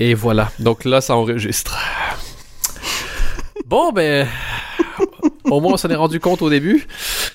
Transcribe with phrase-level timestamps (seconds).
[0.00, 0.50] Et voilà.
[0.58, 1.76] Donc là, ça enregistre.
[3.66, 4.26] Bon, ben.
[5.44, 6.86] Au moins, on s'en est rendu compte au début.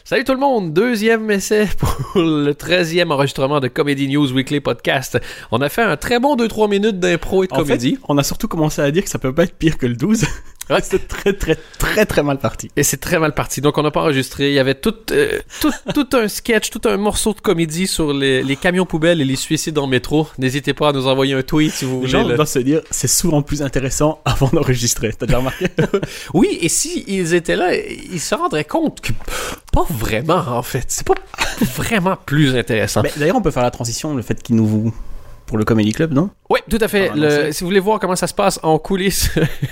[0.04, 5.20] Salut tout le monde, deuxième essai pour le 13e enregistrement de Comedy News Weekly Podcast.
[5.52, 7.96] On a fait un très bon 2-3 minutes d'impro et de En comédie.
[7.96, 9.96] fait, on a surtout commencé à dire que ça peut pas être pire que le
[9.96, 10.26] 12.
[10.70, 10.80] Ouais.
[10.84, 12.72] c'est très très très très mal parti.
[12.76, 13.62] Et c'est très mal parti.
[13.62, 14.50] Donc, on n'a pas enregistré.
[14.50, 18.14] Il y avait tout, euh, tout, tout un sketch, tout un morceau de comédie sur
[18.14, 20.28] les, les camions poubelles et les suicides en métro.
[20.38, 22.10] N'hésitez pas à nous envoyer un tweet si vous Les voulez.
[22.10, 25.14] gens le- doivent se dire c'est souvent plus intéressant avant d'enregistrer.
[25.18, 25.68] T'as déjà remarqué?
[26.34, 29.12] Oui, et si ils étaient là, ils se rendraient compte que
[29.72, 30.86] pas vraiment, en fait.
[30.88, 31.14] C'est pas
[31.76, 33.02] vraiment plus intéressant.
[33.18, 34.94] D'ailleurs, on peut faire la transition, le fait qu'ils nous
[35.46, 36.30] pour le Comedy Club, non?
[36.50, 37.12] Oui, tout à fait.
[37.16, 39.30] Le- si vous voulez voir comment ça se passe en coulisses,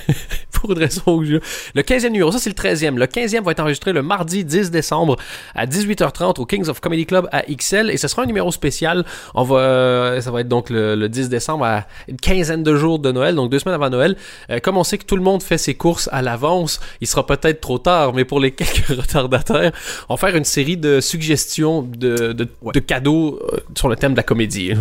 [0.52, 1.38] pour une raison ou je-
[1.76, 2.98] Le 15e numéro, ça c'est le 13e.
[2.98, 5.18] Le 15e va être enregistré le mardi 10 décembre
[5.56, 9.04] à 18h30 au Kings of Comedy Club à XL et ce sera un numéro spécial.
[9.36, 12.76] On va, euh, ça va être donc le, le 10 décembre à une quinzaine de
[12.76, 14.16] jours de Noël, donc deux semaines avant Noël.
[14.50, 17.26] Euh, comme on sait que tout le monde fait ses courses à l'avance, il sera
[17.26, 19.72] peut-être trop tard, mais pour les quelques retardataires,
[20.10, 22.72] on va faire une série de suggestions de, de, Ouais.
[22.74, 24.74] de cadeaux euh, sur le thème de la comédie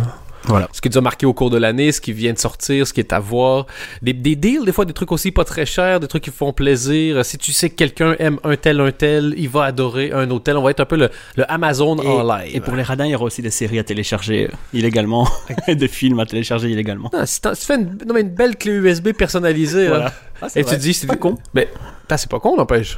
[0.45, 0.67] Voilà.
[0.73, 2.93] ce qui nous a marqué au cours de l'année, ce qui vient de sortir, ce
[2.93, 3.65] qui est à voir.
[4.01, 6.51] Des, des deals, des fois des trucs aussi pas très chers, des trucs qui font
[6.53, 7.23] plaisir.
[7.25, 10.43] Si tu sais que quelqu'un aime un tel, un tel, il va adorer un autre
[10.43, 10.57] tel.
[10.57, 12.51] On va être un peu le, le Amazon Et, en live.
[12.55, 15.27] et pour les radins, il y aura aussi des séries à télécharger illégalement,
[15.67, 17.09] et des films à télécharger illégalement.
[17.25, 20.13] Si, tu fais une, non, mais une belle clé USB personnalisée, Voilà.
[20.41, 20.73] Ah, et vrai.
[20.75, 21.37] tu dis, c'est pas con.
[21.53, 21.69] Mais,
[22.17, 22.97] c'est pas con, n'empêche.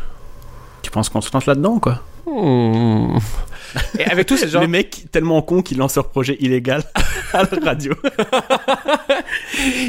[0.81, 2.01] Tu penses qu'on se lance là-dedans, quoi?
[2.25, 3.17] Hmm.
[3.99, 4.61] Et avec tout ces gens.
[4.61, 6.83] Les mecs tellement cons qu'ils lancent leur projet illégal
[7.33, 7.93] à la radio.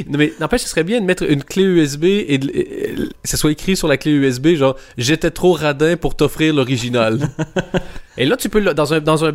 [0.08, 3.36] Non, mais n'empêche, ce serait bien de mettre une clé USB et, de- et- ça
[3.36, 7.28] soit écrit sur la clé USB, genre, j'étais trop radin pour t'offrir l'original.
[8.18, 9.32] et là, tu peux, le- dans un, dans un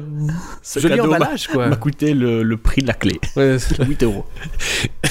[0.61, 1.67] Ce joli cadeau emballage, quoi.
[1.67, 3.19] m'a coûté le, le prix de la clé.
[3.37, 4.25] Ouais, c'est- 8 euros.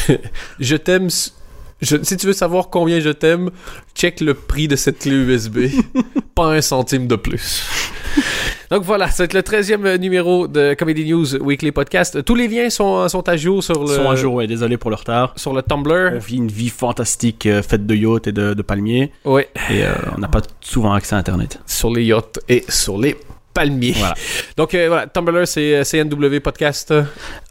[0.60, 1.08] je t'aime.
[1.80, 3.50] je- si tu veux savoir combien je t'aime,
[3.94, 5.68] check le prix de cette clé USB.
[6.34, 7.64] Pas un centime de plus.
[8.70, 12.24] Donc voilà, c'est le 13e numéro de Comedy News Weekly Podcast.
[12.24, 14.76] Tous les liens sont, sont à jour sur le, Ils sont à jour, ouais, désolé
[14.76, 15.32] pour le retard.
[15.36, 16.12] sur le Tumblr.
[16.14, 19.10] On vit une vie fantastique euh, faite de yachts et de, de palmiers.
[19.24, 21.58] Ouais, Et euh, on n'a pas souvent accès à Internet.
[21.66, 23.16] sur les yachts et sur les
[23.52, 23.94] palmiers.
[23.98, 24.14] Voilà.
[24.56, 26.94] Donc euh, voilà, Tumblr c'est euh, CNW Podcast.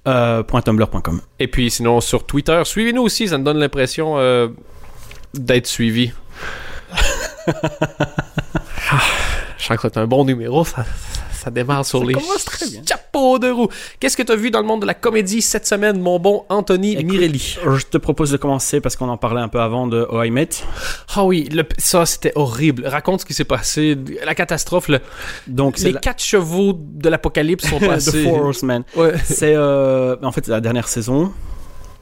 [0.08, 1.20] Euh, .tumblr.com.
[1.38, 4.48] Et puis sinon sur Twitter, suivez-nous aussi, ça me donne l'impression euh,
[5.34, 6.14] d'être suivi.
[9.60, 10.86] Je sens que c'est un bon numéro, ça,
[11.34, 12.14] ça démarre sur Ça les
[12.46, 12.82] très bien.
[12.88, 13.68] chapeaux de roue.
[14.00, 16.46] Qu'est-ce que tu as vu dans le monde de la comédie cette semaine, mon bon
[16.50, 17.58] Anthony Écoute, Mirelli?
[17.78, 20.32] Je te propose de commencer parce qu'on en parlait un peu avant de Oh I
[20.32, 20.50] Met.
[21.14, 22.88] Ah oui, le- ça c'était horrible.
[22.88, 24.88] Raconte ce qui s'est passé, la catastrophe.
[24.88, 25.02] le-
[25.48, 28.24] Donc les la- quatre chevaux de l'apocalypse sont The passés.
[28.24, 28.84] Four Horsemen.
[28.96, 29.14] Ouais.
[29.26, 31.34] C'est euh, en fait la dernière saison.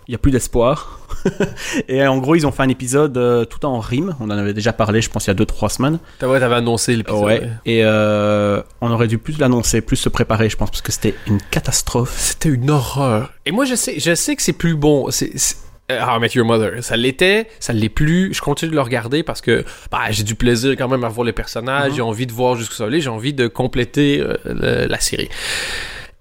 [0.07, 0.99] Il y a plus d'espoir.
[1.89, 4.15] et en gros, ils ont fait un épisode euh, tout en rime.
[4.21, 5.99] On en avait déjà parlé, je pense, il y a 2-3 semaines.
[6.19, 7.23] T'as- ouais, t'avais annoncé l'épisode.
[7.25, 7.49] Ouais.
[7.65, 11.13] Et euh, on aurait dû plus l'annoncer, plus se préparer, je pense, parce que c'était
[11.27, 12.15] une catastrophe.
[12.17, 13.33] C'était une horreur.
[13.45, 15.11] Et moi, je sais, je sais que c'est plus bon.
[15.11, 15.57] C'est, c'est-
[15.91, 16.83] euh, How I Met Your Mother.
[16.83, 18.33] Ça l'était, ça l'est plus.
[18.33, 21.25] Je continue de le regarder parce que bah, j'ai du plaisir quand même à voir
[21.25, 21.91] les personnages.
[21.91, 21.95] Mhm.
[21.95, 22.99] J'ai envie de voir jusqu'où ça aller.
[23.01, 25.29] J'ai envie de compléter euh, le- la série.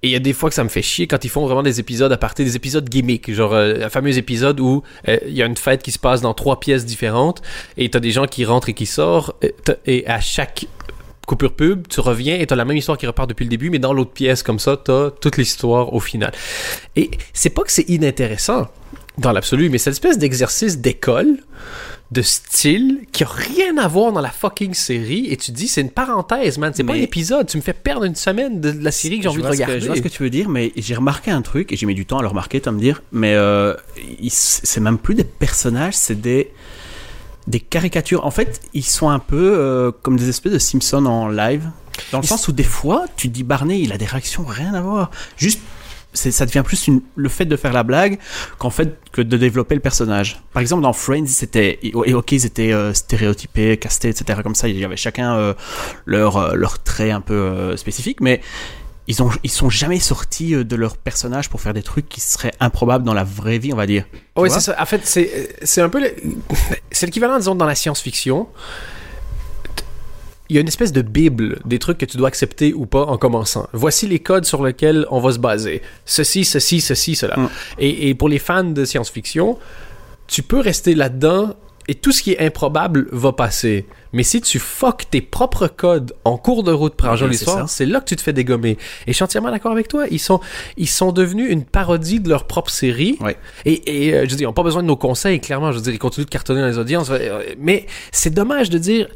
[0.06, 1.65] Et il y a des fois que ça me fait chier quand ils font vraiment
[1.65, 3.33] des épisodes à partir des épisodes gimmicks.
[3.33, 6.21] Genre, euh, un fameux épisode où euh, il y a une fête qui se passe
[6.21, 7.43] dans trois pièces différentes
[7.77, 9.34] et t'as des gens qui rentrent et qui sortent.
[9.43, 9.53] Et,
[9.87, 10.67] et à chaque
[11.27, 13.81] coupure pub, tu reviens et t'as la même histoire qui repart depuis le début, mais
[13.81, 16.31] dans l'autre pièce, comme ça, t'as toute l'histoire au final.
[16.94, 18.69] Et c'est pas que c'est inintéressant
[19.19, 21.38] dans l'absolu, mais c'est l'espèce d'exercice d'école,
[22.12, 25.66] de style, qui a rien à voir dans la fucking série, et tu te dis,
[25.69, 28.71] c'est une parenthèse, man, c'est pas un épisode, tu me fais perdre une semaine de
[28.71, 29.81] la série que j'ai envie de que- regarder.
[29.81, 31.94] je vois ce que tu veux dire, mais j'ai remarqué un truc, et j'ai mis
[31.94, 33.75] du temps à le remarquer, toi me dire, mais euh,
[34.28, 36.53] c'est même plus des personnages, c'est des,
[37.49, 38.25] des caricatures.
[38.25, 41.65] En fait, ils sont un peu euh, comme des espèces de Simpsons en live,
[42.12, 44.44] dans le Ils sens où des fois, tu te dis Barney, il a des réactions
[44.44, 45.10] rien à voir.
[45.38, 45.60] Juste,
[46.16, 48.19] ça devient plus une- le fait de faire la blague
[48.59, 50.40] qu'en fait que de développer le personnage.
[50.52, 54.40] Par exemple, dans Friends, c'était et ok, ils étaient euh, stéréotypés, castés, etc.
[54.43, 55.55] Comme ça, il y avait chacun euh,
[56.06, 58.40] leur euh, leur trait un peu euh, spécifique, mais
[59.08, 62.20] ils ont ils sont jamais sortis euh, de leur personnage pour faire des trucs qui
[62.20, 64.05] seraient improbables dans la vraie vie, on va dire.
[64.37, 64.76] Oui, Tu c'est ça.
[64.81, 66.02] En fait, c'est, c'est un peu.
[66.90, 68.49] C'est l'équivalent, disons, dans la science-fiction.
[70.48, 73.04] Il y a une espèce de bible des trucs que tu dois accepter ou pas
[73.06, 73.69] en commençant.
[73.72, 75.82] Voici les codes sur lesquels on va se baser.
[76.04, 77.37] Ceci, ceci, ceci, cela.
[77.37, 77.48] Mm.
[77.78, 79.58] Et, et pour les fans de science-fiction,
[80.26, 81.54] tu peux rester là-dedans
[81.88, 83.87] et tout ce qui est improbable va passer.
[84.12, 87.87] Mais si tu fuck tes propres codes en cours de route pour c'est l'histoire, c'est
[87.87, 88.78] là que tu te fais dégommer.
[89.06, 90.06] Et je suis entièrement d'accord avec toi.
[90.10, 90.40] Ils sont,
[90.76, 93.19] ils sont devenus une parodie de leur propre série.
[93.64, 95.70] Et, et euh, je dire, ils n'ont pas besoin de nos conseils, clairement.
[95.70, 97.10] Je veux dire, ils continuent de cartonner dans les audiences.
[97.58, 99.08] Mais c'est dommage de dire.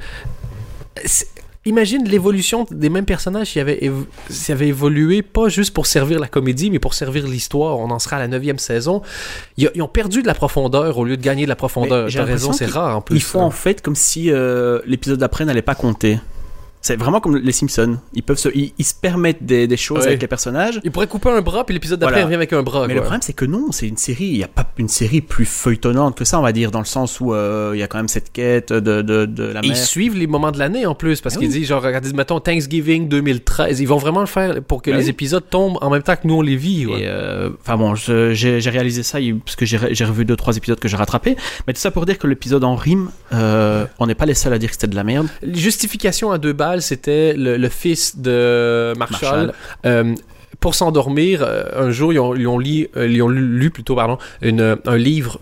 [1.66, 6.18] Imagine l'évolution des mêmes personnages qui avaient, évo- s'ils avaient évolué, pas juste pour servir
[6.18, 7.78] la comédie, mais pour servir l'histoire.
[7.78, 9.02] On en sera à la neuvième saison.
[9.58, 12.08] Ils, ils ont perdu de la profondeur au lieu de gagner de la profondeur.
[12.08, 13.16] J'ai T'as raison, c'est rare en plus.
[13.16, 16.18] Ils font en fait comme si euh, l'épisode d'après n'allait pas compter.
[16.82, 17.98] C'est vraiment comme les Simpsons.
[18.14, 20.06] Ils peuvent se, ils, ils se permettent des, des choses Ouais.
[20.08, 20.80] avec les personnages.
[20.82, 22.22] Ils pourraient couper un bras, puis l'épisode d'après Voilà.
[22.22, 22.80] il revient avec un bras.
[22.82, 22.94] Mais quoi.
[22.94, 24.24] le problème, c'est que non, c'est une série.
[24.26, 26.86] Il n'y a pas une série plus feuilletonnante que ça, on va dire, dans le
[26.86, 29.66] sens où euh, il y a quand même cette quête de, de, de la Et
[29.66, 29.76] ils mère.
[29.76, 31.54] suivent les moments de l'année en plus, parce Ah qu'ils oui.
[31.58, 35.04] disent, genre, regardez, mettons Thanksgiving 2013, ils vont vraiment le faire pour que Ah les
[35.04, 35.10] oui.
[35.10, 36.86] épisodes tombent en même temps que nous on les vit.
[36.88, 40.80] euh, Enfin bon, j'ai réalisé ça parce que j'ai re- j'ai revu deux trois épisodes
[40.80, 41.36] que j'ai rattrapés.
[41.66, 44.54] Mais tout ça pour dire que l'épisode en rime, euh, on n'est pas les seuls
[44.54, 45.28] à dire que c'était de la merde.
[45.42, 49.46] Justification à deux balles, c'était le, le fils de Marshall.
[49.46, 49.52] Marshall.
[49.86, 50.14] Euh,
[50.60, 53.70] pour s'endormir, euh, un jour, ils ont, ils ont, lu, euh, ils ont lu, lu
[53.70, 55.40] plutôt, pardon, une, un livre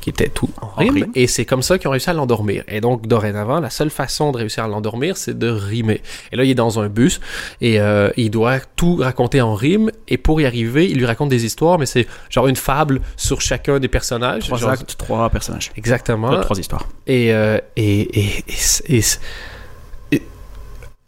[0.00, 1.06] qui était tout en rime, rime.
[1.16, 2.62] et c'est comme ça qu'ils ont réussi à l'endormir.
[2.68, 6.00] Et donc, dorénavant, la seule façon de réussir à l'endormir, c'est de rimer.
[6.32, 7.20] Et là, il est dans un bus,
[7.60, 11.28] et euh, il doit tout raconter en rime, et pour y arriver, il lui raconte
[11.28, 14.44] des histoires, mais c'est genre une fable sur chacun des personnages.
[14.44, 16.40] Trois Genre- actes, trois personnages, Exactement.
[16.40, 16.88] Trois histoires.
[17.06, 18.44] Et, euh, et-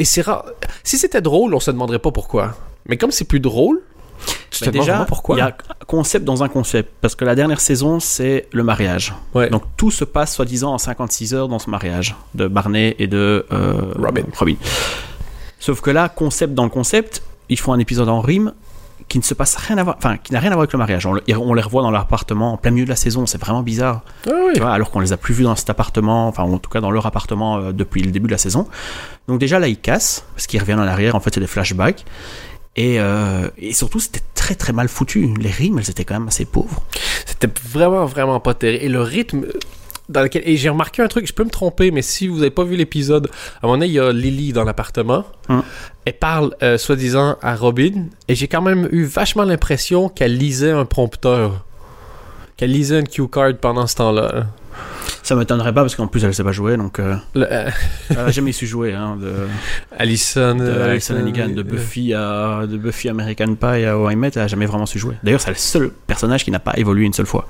[0.00, 0.46] et c'est rare.
[0.82, 2.56] Si c'était drôle, on se demanderait pas pourquoi.
[2.86, 3.80] Mais comme c'est plus drôle,
[4.50, 5.36] tu te Mais demandes déjà, vraiment pourquoi.
[5.36, 5.56] il y a
[5.86, 9.14] concept dans un concept parce que la dernière saison c'est le mariage.
[9.34, 9.50] Ouais.
[9.50, 13.46] Donc tout se passe soi-disant en 56 heures dans ce mariage de Barney et de
[13.52, 14.22] euh, Robin.
[15.58, 18.52] Sauf que là, concept dans le concept, ils font un épisode en rime
[19.10, 20.78] qui ne se passe rien à voir, enfin qui n'a rien à voir avec le
[20.78, 21.04] mariage.
[21.04, 23.38] On, le- on les revoit dans leur appartement en plein milieu de la saison, c'est
[23.40, 24.02] vraiment bizarre.
[24.26, 24.52] Ah oui.
[24.54, 26.80] Tu vois, alors qu'on les a plus vus dans cet appartement, enfin en tout cas
[26.80, 28.68] dans leur appartement euh, depuis le début de la saison.
[29.28, 32.04] Donc déjà là ils cassent, parce qu'ils reviennent en arrière, en fait c'est des flashbacks.
[32.76, 35.34] Et, euh, et surtout c'était très très mal foutu.
[35.40, 36.82] Les rimes elles étaient quand même assez pauvres.
[37.26, 38.84] C'était vraiment, vraiment pas terrible.
[38.84, 39.44] Et le rythme
[40.10, 40.42] dans lequel.
[40.44, 42.76] Et j'ai remarqué un truc, je peux me tromper, mais si vous avez pas vu
[42.76, 45.24] l'épisode, à un moment donné, il y a Lily dans l'appartement.
[45.48, 45.62] Hum.
[46.04, 48.06] Elle parle, euh, soi-disant, à Robin.
[48.28, 51.64] Et j'ai quand même eu vachement l'impression qu'elle lisait un prompteur.
[52.56, 54.46] Qu'elle lisait un cue card pendant ce temps-là.
[55.22, 57.70] Ça m'étonnerait pas parce qu'en plus elle sait pas jouer, donc euh, Le, euh,
[58.10, 58.94] elle a jamais su jouer.
[58.94, 59.46] Hein, de, euh,
[59.96, 60.58] Alison
[61.16, 64.66] Hannigan, de Buffy à de Buffy American Pie à How I Met, elle a jamais
[64.66, 65.16] vraiment su jouer.
[65.22, 67.46] D'ailleurs c'est le seul personnage qui n'a pas évolué une seule fois.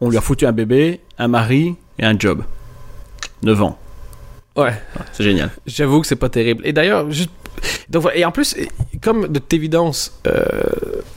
[0.00, 2.42] On lui a foutu un bébé, un mari et un job.
[3.42, 3.78] 9 ans.
[4.56, 4.72] Ouais.
[5.12, 5.50] C'est génial.
[5.66, 6.66] J'avoue que c'est pas terrible.
[6.66, 7.30] Et d'ailleurs, juste.
[7.88, 8.54] Donc, et en plus,
[9.02, 10.42] comme de toute évidence, euh,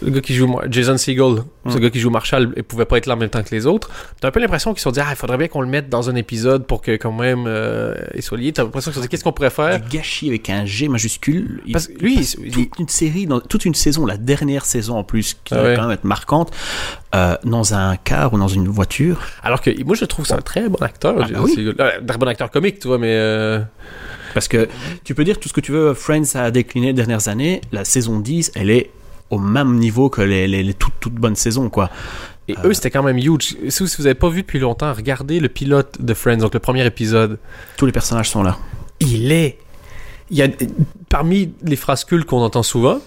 [0.02, 1.82] le gars qui joue Mar- Jason Segel, ce Mm.
[1.82, 3.90] gars qui joue Marshall, il pouvait pas être là en même temps que les autres.
[4.22, 5.90] T'as un peu l'impression qu'ils se sont dit, ah, il faudrait bien qu'on le mette
[5.90, 8.52] dans un épisode pour que quand même euh, il soit lié.
[8.52, 9.80] T'as l'impression qu'ils se sont dit, qu'est-ce qu'on pourrait faire?
[9.82, 11.62] Du gâchis avec un G majuscule.
[11.66, 14.66] Il- Parce que lui, il- il- toute une série, dans, toute une saison, la dernière
[14.66, 15.76] saison en plus, qui Ah va ouais.
[15.76, 16.52] quand même être marquante,
[17.16, 19.20] euh, dans un car ou dans une voiture.
[19.44, 21.16] Alors que moi, je trouve que c'est un très bon acteur.
[21.20, 21.56] Ah, bah oui.
[21.58, 23.14] Euh, Un très bon acteur comique, tu vois, mais.
[23.14, 23.60] euh,
[24.34, 24.68] Parce que
[25.04, 27.84] tu peux dire tout ce que tu veux, Friends a décliné les dernières années, la
[27.84, 28.92] saison 10, elle est
[29.30, 31.90] au même niveau que les, les- les toutes, toutes bonnes saisons, quoi.
[32.48, 32.70] Et Euh.
[32.70, 33.56] eux, c'était quand même huge.
[33.70, 36.54] Si vous, si vous avez pas vu depuis longtemps, regardez le pilote de Friends, donc
[36.54, 37.38] le premier épisode.
[37.78, 38.58] Tous les personnages sont là.
[39.00, 39.58] il est.
[40.32, 40.48] Il y a,
[41.10, 43.00] parmi les phrases cultes qu'on entend souvent,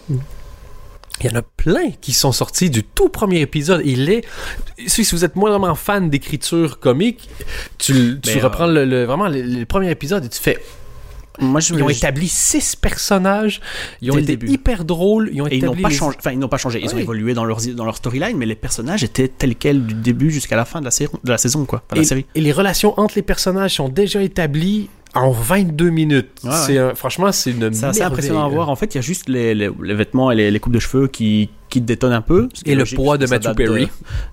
[1.20, 3.82] il y en a plein qui sont sortis du tout premier épisode.
[3.84, 4.24] Il est.
[4.86, 7.28] Si vous êtes moindrement fan d'écriture comique,
[7.78, 10.58] tu, tu euh, reprends le, le- vraiment le, le premier épisode et tu fais.
[11.40, 13.60] Moi, je Ils ont établi six personnages.
[14.00, 15.30] Ils ont été hyper drôles.
[15.32, 16.16] Ils ont Et ils n'ont pas les- changé.
[16.18, 16.80] Enfin, ils n'ont pas changé.
[16.82, 19.94] Ils ont évolué dans leur, dans leur storyline, mais les personnages étaient tels quels du
[19.94, 21.82] début jusqu'à la fin de la, série, de la saison, quoi.
[21.86, 22.26] Enfin, de la et, série.
[22.34, 26.30] et les relations entre les personnages sont déjà établies en 22 minutes.
[26.44, 28.70] Ouais, c'est un- franchement, c'est une C'est assez impressionnant à voir.
[28.70, 30.78] En fait, il y a juste les, les- les vêtements et les, les coupes de
[30.78, 32.48] cheveux qui, qui détonnent un peu.
[32.54, 33.88] ce Et le poids de Matthew Perry.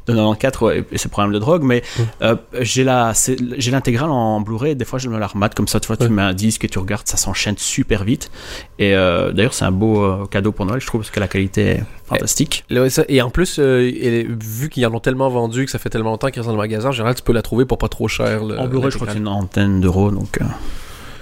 [0.07, 1.63] De, de 94, ouais, et ses problèmes de drogue.
[1.63, 1.83] Mais
[2.21, 4.75] euh, j'ai la, c'est- j'ai l'intégrale en Blu-ray.
[4.75, 5.79] Des fois, je me la remate comme ça.
[5.81, 6.09] Tu vois, tu Ouais.
[6.09, 8.31] mets un disque et tu regardes, ça s'enchaîne super vite.
[8.77, 11.27] Et euh, d'ailleurs, c'est un beau euh, cadeau pour Noël, je trouve, parce que la
[11.27, 11.79] qualité
[12.09, 12.65] fantastique.
[12.69, 15.89] Là, Et en plus, euh, et vu qu'ils en ont tellement vendu que ça fait
[15.89, 17.87] tellement longtemps qu'ils restent dans le magasin, en général, tu peux la trouver pour pas
[17.89, 18.43] trop cher.
[18.43, 20.45] le- en Blu-ray, je crois que c'est une antenne d'euros, donc euh,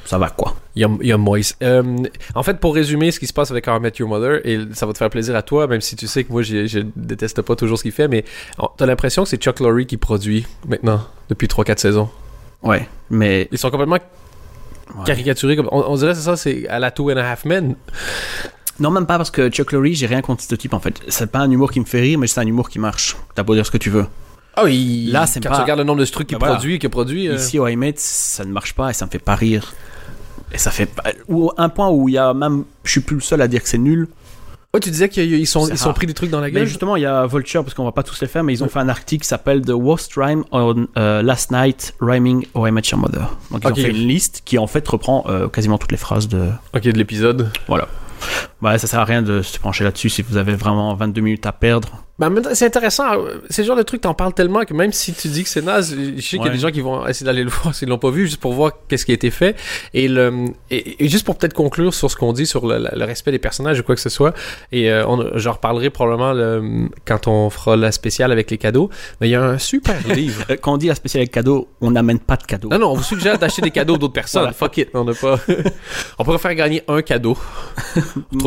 [0.06, 0.56] ça va quoi.
[0.76, 1.56] Il y a, y a Moïse.
[1.64, 1.84] Euh,
[2.36, 4.60] en fait, pour résumer ce qui se passe avec How I Met Your Mother, et
[4.74, 7.42] ça va te faire plaisir à toi, même si tu sais que moi, je déteste
[7.42, 8.24] pas toujours ce qu'il fait, mais
[8.60, 12.10] on- t'as l'impression que c'est Chuck Lorre qui produit maintenant, depuis 3-4 saisons.
[12.64, 15.04] Ouais, mais Ils sont complètement ouais.
[15.06, 15.56] caricaturés.
[15.56, 17.76] Comme, on, on dirait c'est ça, c'est à la Two and a Half Men.
[18.80, 21.00] Non, même pas parce que Chuck Lorre, j'ai rien contre ce type en fait.
[21.08, 23.16] C'est pas un humour qui me fait rire, mais c'est un humour qui marche.
[23.36, 24.06] T'as beau dire ce que tu veux.
[24.56, 26.56] Ah oui, Là, c'est quand pas- tu regardes le nombre de trucs qu'il voilà.
[26.56, 27.28] produit, qu'il produit.
[27.30, 29.74] euh, Ici, au ça ne marche pas et ça me fait pas rire.
[30.52, 31.04] Et ça fait pas...
[31.28, 32.64] Ou un point où il y a même...
[32.84, 34.08] Je suis plus le seul à dire que c'est nul.
[34.74, 36.66] Ouais, tu disais qu'ils sont, ils pris des trucs dans la Mais gueule.
[36.66, 38.68] justement, il y a Vulture, parce qu'on va pas tous les faire, mais ils ont
[38.68, 42.72] fait un article qui s'appelle The Worst Rhyme on euh, Last Night Rhyming How I
[42.72, 43.38] Met Your Mother.
[43.52, 43.74] Donc ils Ok.
[43.74, 46.50] ont fait une liste qui en fait reprend euh, quasiment toutes les phrases de...
[46.76, 47.52] Ok, de l'épisode.
[47.68, 47.88] Voilà.
[48.62, 51.46] Bah, ça sert à rien de se pencher là-dessus si vous avez vraiment 22 minutes
[51.46, 52.04] à perdre.
[52.20, 53.04] Temps, c'est intéressant.
[53.52, 55.62] C'est le genre de truc, t'en parles tellement que même si tu dis que c'est
[55.62, 56.50] naze, je sais qu'il y a Ouais.
[56.50, 58.72] des gens qui vont essayer d'aller le voir s'ils l'ont pas vu, juste pour voir
[58.88, 59.56] qu'est-ce qui a été fait.
[59.94, 63.06] Et, le, et, et juste pour peut-être conclure sur ce qu'on dit sur le, le
[63.06, 64.34] respect des personnages ou quoi que ce soit,
[64.72, 68.90] et euh, on, j'en reparlerai probablement le- quand on fera la spéciale avec les cadeaux,
[69.22, 70.44] mais il y a un super livre.
[70.50, 72.70] Euh, Quand on dit la spéciale avec cadeau, on n'amène pas de cadeau.
[72.70, 74.42] Non, non, on vous suggère d'acheter des cadeaux d'autres personnes.
[74.42, 74.54] Voilà.
[74.54, 75.40] Fuck it, on n'a pas.
[76.18, 77.38] on pourrait faire gagner un cadeau.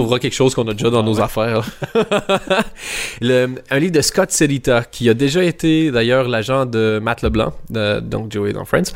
[0.03, 1.23] Trouvera quelque chose qu'on a déjà dans Ah, nos ouais.
[1.23, 1.65] affaires.
[3.21, 7.53] Le- un livre de Scott Selita, qui a déjà été d'ailleurs l'agent de Matt Leblanc,
[7.69, 8.93] de- donc Joey dans Friends.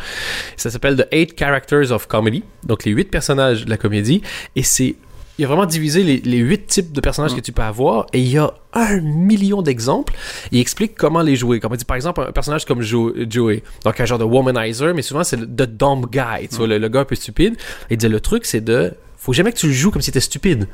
[0.56, 4.23] Ça s'appelle The Eight Characters of Comedy, donc les huit personnages de la comédie.
[4.56, 4.96] Et c'est.
[5.37, 7.37] Il a vraiment divisé les, les huit types de personnages Mm.
[7.37, 10.14] que tu peux avoir et il y a un million d'exemples.
[10.52, 11.58] Il explique comment les jouer.
[11.58, 14.94] Comme on dit, par exemple, un personnage comme Jo- Joey, donc un genre de womanizer,
[14.94, 17.56] mais souvent c'est le the dumb guy, tu vois, le, le gars un peu stupide.
[17.90, 18.92] Il dit le truc c'est de
[19.25, 20.69] faut jamais que tu le joues comme si c'était stupide.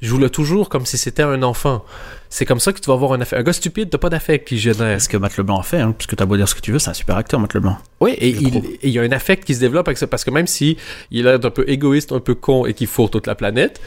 [0.00, 1.84] Joue-le toujours comme si c'était un enfant.
[2.28, 3.40] C'est comme ça que tu vas avoir un affect.
[3.40, 5.00] Un gars stupide, t'as pas d'affect qui génère.
[5.00, 6.78] Ce que Matt Leblanc a fait, hein, puisque t'as beau dire ce que tu veux,
[6.78, 7.78] c'est un super acteur, Matt Leblanc.
[8.00, 10.30] Oui, il, et il y a un affect qui se développe avec ça, parce que
[10.30, 10.76] même si
[11.10, 13.80] il a l'air un peu égoïste, un peu con et qu'il fourre toute la planète,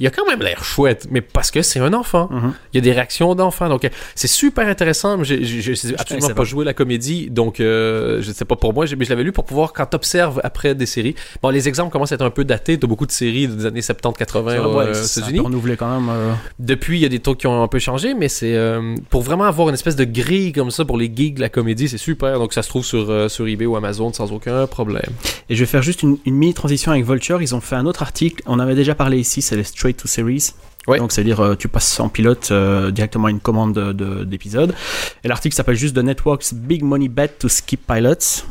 [0.00, 2.28] il a quand même l'air chouette, mais parce que c'est un enfant.
[2.30, 2.52] Mhm.
[2.72, 5.22] Il y a des réactions d'enfants, donc euh, c'est super intéressant.
[5.22, 8.84] J'ai j'ai- j'ai absolument pas joué la comédie, donc euh, je sais pas pour moi,
[8.98, 11.14] mais je l'avais lu pour pouvoir quand t'observes après des séries.
[11.42, 12.78] Bon, les exemples commencent à être un peu datés.
[12.78, 15.40] T'as beaucoup de séries des années 70-80 Ouais, aux ouais, euh, États-Unis.
[15.40, 16.08] renouvelé quand même.
[16.10, 16.32] euh.
[16.58, 19.22] Depuis, il y a des trucs qui ont un peu changé, mais c'est euh, pour
[19.22, 21.98] vraiment avoir une espèce de grille comme ça pour les geeks de la comédie, c'est
[21.98, 22.38] super.
[22.38, 25.10] Donc ça se trouve sur, sur eBay ou Amazon sans aucun problème.
[25.48, 27.42] Et je vais faire juste une, une mini transition avec Vulture.
[27.42, 28.42] Ils ont fait un autre article.
[28.46, 30.54] On avait déjà parlé ici, c'est les straight to series.
[30.86, 30.98] Ouais.
[30.98, 34.74] Donc, c'est-à-dire, euh, tu passes en pilote euh, directement à une commande de- de- d'épisode.
[35.22, 38.44] Et l'article s'appelle juste The Network's Big Money Bet to Skip Pilots.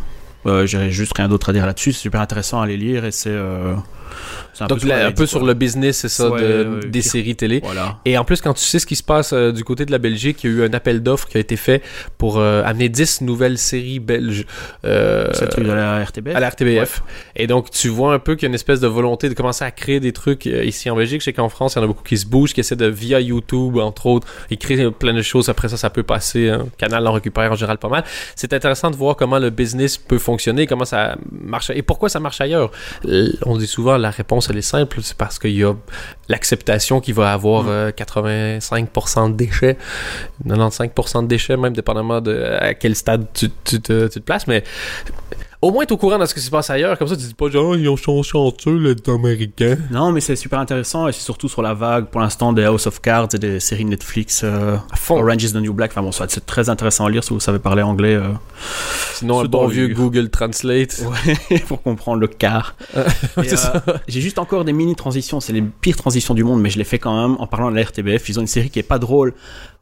[0.45, 1.93] Euh, J'ai juste rien d'autre à dire là-dessus.
[1.93, 3.35] C'est super intéressant à les lire et c'est.
[4.59, 7.09] Un Donc là, un peu sur le business, c'est ça, Ouais, de- ouais, des qui-
[7.09, 7.61] séries télé.
[7.63, 7.97] Voilà.
[8.05, 9.97] Et en plus, quand tu sais ce qui se passe euh, du côté de la
[9.97, 11.81] Belgique, il y a eu un appel d'offres qui a été fait
[12.17, 14.45] pour euh, amener 10 nouvelles séries belges
[14.85, 17.03] euh, truc la à la RTBF.
[17.35, 19.65] Et donc, tu vois un peu qu'il y a une espèce de volonté de commencer
[19.65, 21.21] à créer des trucs ici en Belgique.
[21.21, 22.85] Je sais qu'en France, il y en a beaucoup qui se bougent, qui essaient de,
[22.87, 25.49] via YouTube, entre autres, et créer plein de choses.
[25.49, 26.49] Après ça, ça peut passer.
[26.49, 28.03] Un canal en récupère en général pas mal.
[28.35, 32.19] C'est intéressant de voir comment le business peut fonctionner, comment ça marche et pourquoi ça
[32.19, 32.71] marche ailleurs?
[33.45, 34.99] On dit souvent la réponse, elle est simple.
[35.01, 35.73] C'est parce qu'il y a
[36.29, 37.69] l'acceptation qui va avoir Mm.
[37.69, 39.77] euh, 85% de déchets,
[40.45, 44.47] 95% de déchets, même dépendamment de à quel stade tu, tu te, tu te places.
[44.47, 44.63] Mais
[45.63, 46.97] au moins, tu es au courant de ce qui se passe ailleurs.
[46.97, 49.77] Comme ça, tu dis pas genre, ils ont sont chanceux, les Américains.
[49.91, 52.85] Non, mais c'est super intéressant et c'est surtout sur la vague pour l'instant des House
[52.85, 54.41] of Cards et des séries Netflix.
[54.43, 54.75] euh.
[55.09, 55.91] Orange is the New Black.
[55.91, 58.27] Enfin bon, c'est très intéressant à lire si vous savez parler anglais euh,
[59.13, 61.01] Sinon, un bon vieux le- Google Translate.
[61.49, 62.75] ouais, pour comprendre le quart.
[62.95, 65.39] Euh, J'ai juste encore des mini transitions.
[65.39, 67.75] C'est les pires transitions du monde, mais je les fais quand même en parlant de
[67.75, 68.29] la RTBF.
[68.29, 69.33] Ils ont une série qui est pas drôle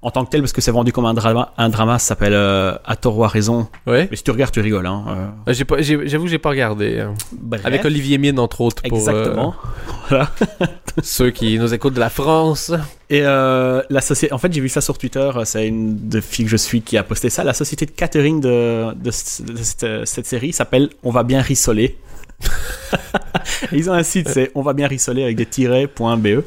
[0.03, 1.53] en tant que telle parce que c'est vendu comme un drama.
[1.58, 3.67] Un drama ça s'appelle euh, À tort ou à raison.
[3.86, 4.08] Ouais.
[4.10, 4.86] Mais si tu regardes, tu rigoles.
[4.88, 5.03] Hein.
[5.08, 5.27] euh.
[5.50, 7.05] Euh, j'ai pas- J'avoue j'ai pas regardé.
[7.34, 7.62] Bref.
[7.65, 9.53] Avec Olivier Mine, entre autres, pour euh, Exactement.
[10.10, 10.29] Voilà.
[11.03, 12.72] ceux qui nous écoutent de la France.
[13.10, 15.29] Et euh, la société, en fait, j'ai vu ça sur Twitter.
[15.46, 17.43] C'est une de filles que je suis qui a posté ça.
[17.43, 21.41] La société de catering de, de, ce- de cette, cette série s'appelle On va bien
[21.41, 21.98] rissoler.
[23.72, 26.41] Ils ont un site, c'est on va bien rissoler avec des tirets.be.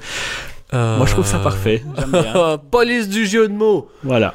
[0.75, 1.83] Moi, je trouve ça parfait.
[1.99, 2.59] J'aime bien.
[2.71, 3.89] Police du jeu de mots.
[4.03, 4.35] Voilà.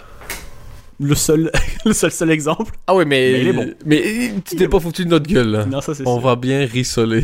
[1.02, 1.52] Le seul,
[1.86, 2.74] le seul, seul exemple.
[2.88, 3.74] Ah oui, mais, Mais il est bon.
[3.86, 4.04] Mais
[4.46, 5.66] tu t'es pas foutu de notre gueule, là.
[5.66, 6.28] Non, ça c'est On sûr.
[6.28, 7.24] va bien rissoler.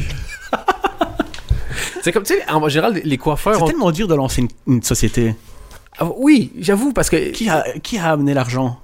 [2.02, 3.56] c'est comme, tu sais, en général, les coiffeurs...
[3.56, 5.36] C'est ont- tellement dur de lancer une, une société.
[5.98, 8.80] Ah, oui, j'avoue, parce que Qui a, qui a amené l'argent?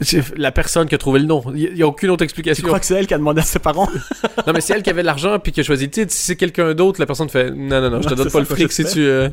[0.00, 2.66] C'est la personne qui a trouvé le nom, il n'y a aucune autre Tu explication.
[2.66, 3.88] crois que c'est elle qui a demandé à ses parents?
[4.46, 5.88] Non, mais c'est elle qui avait l'argent puis qui a choisi.
[5.88, 8.30] Tu sais, si c'est quelqu'un d'autre, la personne fait Non, non, non, je te donne
[8.30, 9.00] pas le fric si tu.
[9.00, 9.30] euh,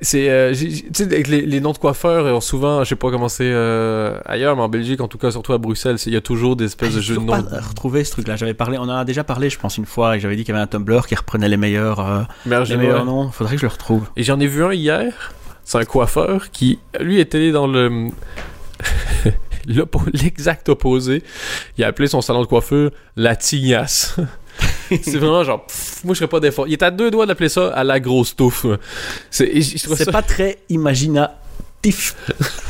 [0.00, 0.28] C'est.
[0.28, 3.44] euh, tu sais, les, les noms de coiffeurs, ont souvent, je sais pas comment c'est
[3.48, 6.56] euh, ailleurs, mais en Belgique, en tout cas, surtout à Bruxelles, il y a toujours
[6.56, 7.26] des espèces de jeux de noms.
[7.26, 8.34] pas retrouvé ce truc-là.
[8.34, 10.52] J'avais parlé, on en a déjà parlé, je pense une fois, et j'avais dit qu'il
[10.52, 13.30] y avait un Tumblr qui reprenait les meilleurs, euh, Mais les meilleurs noms.
[13.30, 14.02] Faudrait que je le retrouve.
[14.16, 15.32] Et j'en ai vu un hier.
[15.64, 18.08] C'est un coiffeur qui, lui, était dans le.
[20.12, 21.22] L'exact opposé.
[21.78, 24.16] Il a appelé son salon de coiffure la tignasse.
[24.88, 26.66] c'est vraiment genre, pff, moi je serais pas d'effort.
[26.68, 28.66] Il est à deux doigts d'appeler ça à la grosse touffe.
[29.30, 31.34] C'est, ça- pas très imaginatif.
[31.82, 32.16] Tif.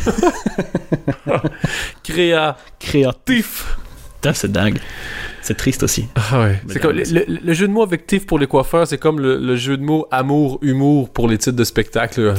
[2.03, 2.57] Créa.
[2.81, 3.77] Créatif.
[4.25, 4.79] Putain, c'est dingue.
[5.43, 6.09] C'est triste aussi.
[6.17, 6.61] Ah ouais.
[6.67, 7.03] Mais C'est comme, non,
[7.45, 9.83] le, jeu de mots avec tif pour les coiffeurs, c'est comme le, le jeu de
[9.83, 12.33] mots amour, humour pour les titres de spectacle.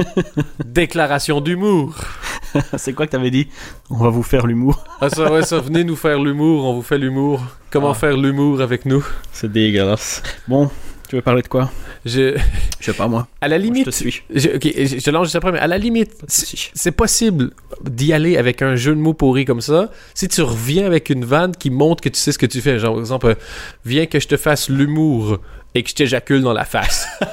[0.64, 1.94] Déclaration d'humour.
[2.78, 3.48] c'est quoi que t'avais dit?
[3.90, 4.82] On va vous faire l'humour.
[5.02, 7.42] Ah ça, ouais, ça, venez nous faire l'humour, on vous fait l'humour.
[7.70, 7.94] Comment Ah.
[7.94, 9.04] faire l'humour avec nous?
[9.30, 10.22] C'est dégueulasse.
[10.48, 10.70] Bon,
[11.08, 11.70] tu veux parler de quoi?
[12.04, 12.36] Je,
[12.80, 13.28] Je sais pas moi.
[13.40, 14.22] à la Moi, je limite, te suis.
[14.34, 17.50] je, ok, je, lance juste après, mais à la limite, c'est- possible
[17.84, 19.90] d'y aller avec un jeu de mots pourri comme ça.
[20.14, 22.78] Si tu reviens avec une vanne qui montre que tu sais ce que tu fais,
[22.78, 23.36] genre par exemple,
[23.84, 25.38] viens que je te fasse l'humour
[25.74, 27.06] et que je t'éjacule dans la face.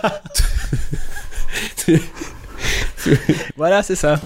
[3.55, 4.19] Voilà, c'est ça.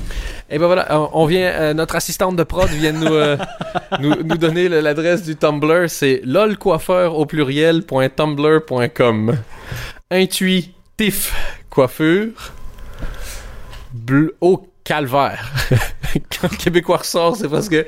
[0.51, 3.37] Et ben voilà, on, on vient, euh, notre assistante de prod vient nous, euh,
[3.99, 9.37] nous, nous donner l'adresse du Tumblr, c'est lolcoiffeur au pluriel.tumblr.com.
[10.09, 11.35] Intuitif
[11.69, 12.29] coiffure.
[13.93, 15.51] Bleu au calvaire.
[16.41, 17.85] Quand le Québécois ressort, c'est parce que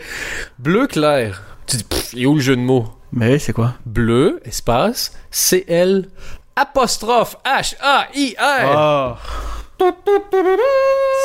[0.60, 1.42] bleu clair.
[1.66, 2.88] Tu dis, pff, est où le jeu de mots?
[3.12, 3.74] Mais c'est quoi?
[3.86, 6.08] Bleu, espace, CL,
[6.56, 9.18] apostrophe, H-A-I-R.
[9.80, 9.86] Oh.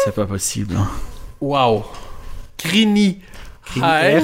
[0.04, 0.74] C'est pas possible.
[0.78, 0.88] hein.
[1.46, 1.84] Wow.
[2.58, 3.20] Crini.
[3.76, 4.22] Ouais.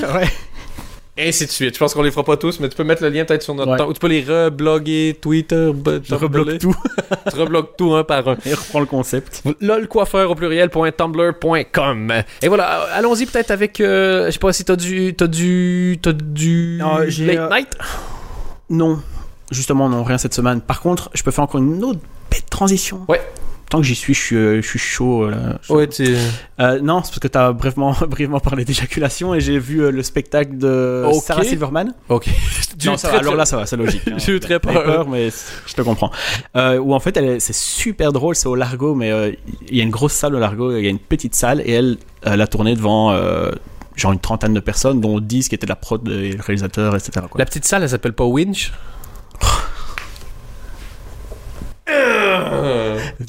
[1.16, 1.74] Et ainsi de suite.
[1.74, 3.54] Je pense qu'on les fera pas tous, mais tu peux mettre le lien peut-être sur
[3.54, 3.76] notre Ouais.
[3.78, 3.86] temps.
[3.86, 5.70] Ou tu peux les rebloguer, Twitter,
[6.04, 6.74] Je rebloque tout
[7.30, 8.36] Tu rebloques tout un par un.
[8.46, 9.42] et reprends le concept.
[9.60, 12.12] lolcoiffeur au pluriel.tumblr.com.
[12.40, 13.80] Et voilà, allons-y peut-être avec.
[13.80, 15.14] euh, je sais pas si t'as du.
[15.14, 15.98] T'as du.
[16.02, 16.78] T'as du.
[16.80, 17.68] Non, j'ai, late euh, night?
[18.70, 19.00] Non,
[19.50, 20.60] justement, non, rien cette semaine.
[20.62, 22.00] Par contre, je peux faire encore une autre
[22.30, 23.04] bête transition.
[23.08, 23.20] Ouais.
[23.72, 25.30] Tant que j'y suis, je suis, euh, je suis chaud.
[25.30, 25.58] là.
[25.70, 26.14] Ouais, tu.
[26.60, 29.90] Euh, non, c'est parce que tu as brièvement, brièvement parlé d'éjaculation et j'ai vu euh,
[29.90, 31.22] le spectacle de Ok.
[31.22, 31.94] Sarah Silverman.
[32.10, 32.28] Ok.
[32.84, 34.02] Non, ça va, alors là, ça va, c'est logique.
[34.08, 34.16] hein.
[34.18, 35.08] J'ai eu très peur.
[35.08, 35.30] mais
[35.66, 36.10] je te comprends.
[36.54, 39.32] Euh, où en fait, c'est super drôle, c'est au Largo, mais euh,
[39.70, 41.72] il y a une grosse salle au Largo, il y a une petite salle et
[41.72, 43.52] elle, elle a tourné devant euh,
[43.96, 46.94] genre une trentaine de personnes, dont 10 qui étaient de la prod et le réalisateur,
[46.94, 47.12] etc.
[47.30, 47.38] quoi.
[47.38, 48.72] La petite salle, elle s'appelle pas Winch?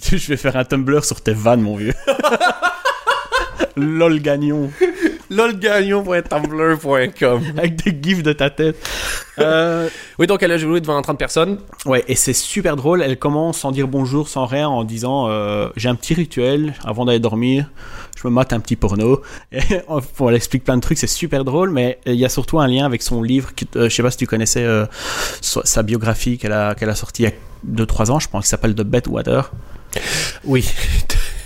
[0.12, 1.94] Je vais faire un Tumblr sur tes vannes, mon vieux.
[3.76, 4.70] LOL gagnon.
[5.32, 7.42] lolgagnon.tumblr.com.
[7.58, 8.76] Avec des gifs de ta tête.
[9.40, 11.58] Euh, Oui, donc elle a joué devant 30 personnes.
[11.88, 13.02] ouais, et c'est super drôle.
[13.02, 17.06] Elle commence sans dire bonjour, sans rien, en disant euh, J'ai un petit rituel avant
[17.06, 17.72] d'aller dormir.
[18.16, 19.24] Je me mate un petit porno.
[19.52, 19.60] Et
[20.20, 22.68] bon, elle explique plein de trucs, c'est super drôle, mais il y a surtout un
[22.68, 23.56] lien avec son livre.
[23.56, 24.86] Qui, euh, je sais pas si tu connaissais euh,
[25.42, 27.32] sa biographie qu'elle a, qu'elle a sortie il y a
[27.86, 29.42] 2-3 ans, je pense, qui s'appelle The Bedwetter.
[30.44, 30.68] Oui.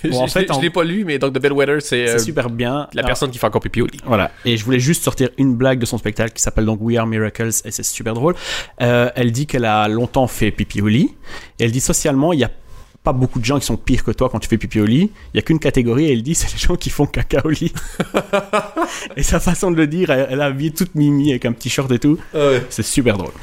[0.04, 2.14] Bon, en je fait, l'ai- je l'ai pas lu, mais donc The Bellwether, c'est C'est
[2.14, 2.88] euh, super bien.
[2.94, 4.00] la Alors, personne qui fait encore pipi au lit.
[4.06, 4.30] Voilà.
[4.46, 7.08] Et je voulais juste sortir une blague de son spectacle qui s'appelle donc We Are
[7.08, 8.36] Miracles et c'est super drôle.
[8.82, 11.16] Euh, elle dit qu'elle a longtemps fait pipi au lit.
[11.60, 12.52] Et elle dit socialement, il y a
[13.04, 15.12] pas beaucoup de gens qui sont pires que toi quand tu fais pipi au lit.
[15.34, 17.50] Il y a qu'une catégorie et elle dit c'est les gens qui font caca au
[17.50, 17.74] lit.
[19.18, 21.72] et sa façon de le dire, elle, elle a habillé toute mimi avec un petit
[21.72, 22.20] short et tout.
[22.70, 23.34] C'est super drôle.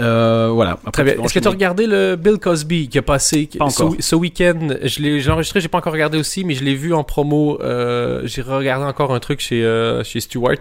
[0.00, 0.72] Euh, voilà.
[0.84, 1.14] Après, Très bien.
[1.14, 4.68] tu Est-ce que tu as regardé le Bill Cosby qui a passé Pas ce, week-end?
[4.82, 7.58] Je l'ai j'ai enregistré, j'ai pas encore regardé aussi, mais je l'ai vu en promo.
[7.62, 10.56] euh, j'ai regardé encore un truc chez euh, chez Stewart,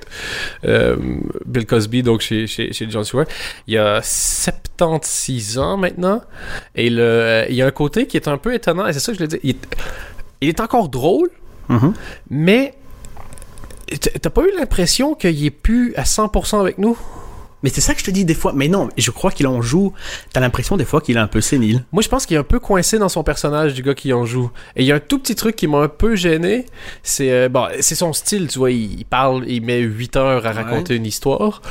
[0.65, 0.95] euh,
[1.45, 3.25] Bill Cosby, donc chez, chez chez John Stewart.
[3.67, 6.21] Il y a 76 ans maintenant,
[6.75, 8.87] et le il y a un côté qui est un peu étonnant.
[8.87, 9.39] Et c'est ça que je voulais dire.
[9.43, 9.67] Il est,
[10.41, 11.29] il est encore drôle,
[11.69, 11.93] Mhm.
[12.29, 12.73] mais
[14.21, 16.97] t'as pas eu l'impression qu'il est plus à 100% avec nous?
[17.63, 18.53] Mais c'est ça que je te dis des fois.
[18.55, 19.91] Mais non, je crois qu'il en joue.
[20.33, 21.83] T'as l'impression des fois qu'il est un peu sénile.
[21.91, 24.25] Moi, je pense qu'il est un peu coincé dans son personnage du gars qui en
[24.25, 24.51] joue.
[24.75, 26.65] Et il y a un tout petit truc qui m'a un peu gêné.
[27.01, 28.71] C'est euh, bon, c'est son style, tu vois.
[28.71, 30.55] Il, parle, il met 8 heures à Ouais.
[30.55, 31.61] raconter une histoire.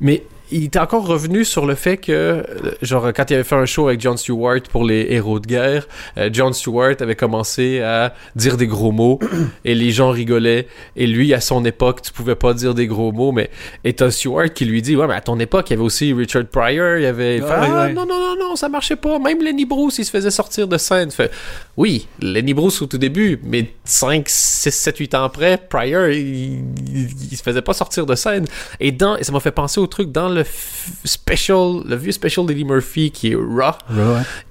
[0.00, 2.42] Mais il était encore revenu sur le fait que, euh,
[2.80, 5.88] genre, quand il avait fait un show avec John Stewart pour les héros de guerre,
[6.16, 9.18] euh, John Stewart avait commencé à dire des gros mots
[9.64, 10.68] et les gens rigolaient.
[10.94, 13.50] Et lui, à son époque, tu pouvais pas dire des gros mots, mais
[13.82, 16.12] et t'as Stewart qui lui dit, ouais, mais à ton époque, il y avait aussi
[16.12, 17.92] Richard Pryor, il y avait, Ouais, ah, ouais.
[17.92, 19.18] non, non, non, non, ça marchait pas.
[19.18, 21.10] Même Lenny Bruce, il se faisait sortir de scène.
[21.10, 21.32] Fait,
[21.76, 26.60] oui, Lenny Bruce au tout début, mais 5, 6, 7, 8 ans après, Pryor, il,
[26.86, 28.46] il, il se faisait pas sortir de scène.
[28.78, 32.12] Et dans, et ça m'a fait penser au truc dans le f- special, le vieux
[32.12, 33.72] special d'Eddie Murphy qui est Raw.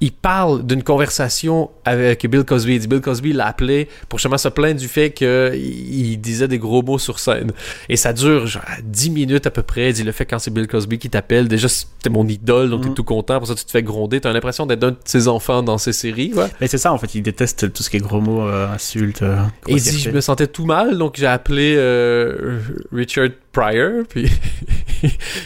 [0.01, 2.75] Il parle d'une conversation avec Bill Cosby.
[2.75, 6.47] Il dit Bill Cosby l'a appelé pour justement se plaindre du fait qu'il il disait
[6.47, 7.51] des gros mots sur scène.
[7.89, 9.89] Et ça dure genre 10 minutes à peu près.
[9.89, 12.84] Il dit le fait quand c'est Bill Cosby qui t'appelle, déjà c'était mon idole, donc
[12.84, 12.89] Mhm.
[12.89, 13.38] t'es tout content.
[13.39, 14.19] Pour ça, tu te fais gronder.
[14.21, 16.34] T'as l'impression d'être un de ses enfants dans ses séries.
[16.34, 16.47] Ouais.
[16.60, 19.21] Mais c'est ça, en fait, il déteste tout ce qui est gros mots, euh, insultes.
[19.21, 19.36] euh,
[19.67, 19.99] Et il dit grossièreté.
[20.03, 22.60] je me sentais tout mal, donc j'ai appelé euh,
[22.91, 24.03] Richard Pryor.
[24.09, 24.29] Puis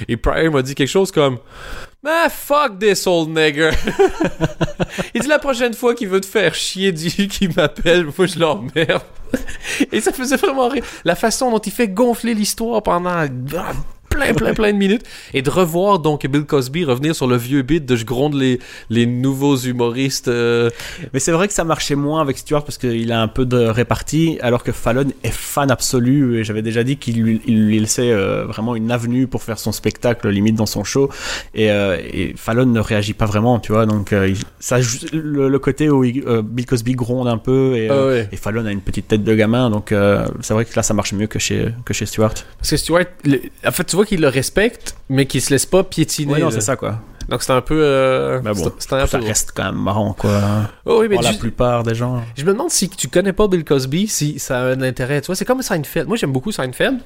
[0.08, 1.38] et Pryor m'a dit quelque chose comme
[2.06, 3.72] Ah, fuck this old nigger.
[5.14, 8.40] il dit la prochaine fois qu'il veut te faire chier, dis-lui qu'il m'appelle, moi je
[8.40, 9.04] l'emmerde.
[9.92, 10.84] Et ça faisait vraiment rire.
[11.04, 13.28] La façon dont il fait gonfler l'histoire pendant ah,
[14.18, 15.04] plein, plein, plein de minutes.
[15.34, 18.60] Et de revoir donc Bill Cosby revenir sur le vieux beat de je gronde les,
[18.90, 20.28] les nouveaux humoristes.
[20.28, 20.70] euh,
[21.14, 23.58] Mais c'est vrai que ça marchait moins avec Stewart parce qu'il a un peu de
[23.58, 26.40] répartie, alors que Fallon est fan absolu.
[26.40, 30.28] Et j'avais déjà dit qu'il lui, laissait euh, vraiment une avenue pour faire son spectacle,
[30.30, 31.10] limite dans son show.
[31.54, 33.86] Et, euh, et Fallon ne réagit pas vraiment, tu vois.
[33.86, 34.14] Donc,
[34.60, 34.78] ça,
[35.14, 38.30] le, le côté où il- Bill Cosby gronde un peu et, Ah ouais.
[38.32, 39.70] et Fallon a une petite tête de gamin.
[39.70, 39.94] Donc,
[40.42, 42.34] c'est vrai que là, ça marche mieux que chez, que chez Stewart.
[42.58, 45.66] Parce que Stewart, le- en fait, tu vois qu'il le respecte, mais qu'il se laisse
[45.66, 46.34] pas piétiner.
[46.34, 47.00] Ouais, non, c'est ça, quoi.
[47.30, 47.80] Donc c'était un peu.
[47.84, 48.80] Euh, Bah bon, un peu.
[48.80, 50.42] Ça reste quand même marrant, quoi.
[50.86, 52.24] Oh, oui, mais Pour la plupart des gens.
[52.38, 55.20] Je me demande si tu connais pas Bill Cosby, si ça a un intérêt.
[55.22, 56.08] Tu vois, c'est comme Seinfeld.
[56.08, 57.00] Moi, j'aime beaucoup Seinfeld,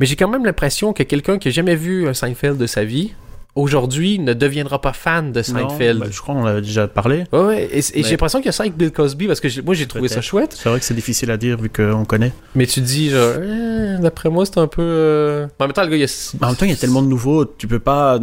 [0.00, 2.84] mais j'ai quand même l'impression que quelqu'un qui a jamais vu un Seinfeld de sa
[2.84, 3.12] vie,
[3.58, 5.98] aujourd'hui, ne deviendra pas fan de Seinfeld.
[5.98, 7.24] Non, bah, je crois qu'on en avait déjà parlé.
[7.32, 9.48] Ouais, ouais, et, et j'ai l'impression qu'il y a ça avec Bill Cosby parce que
[9.62, 12.32] moi j'ai trouvé ça chouette, C'est vrai que c'est difficile à dire vu qu'on connaît.
[12.54, 14.82] mais tu dis genre, Eh, d'après moi c'est un peu.
[14.82, 16.06] euh, En même temps, le gars il a.
[16.40, 18.18] Mais En même temps, il y a tellement de nouveaux, tu peux pas,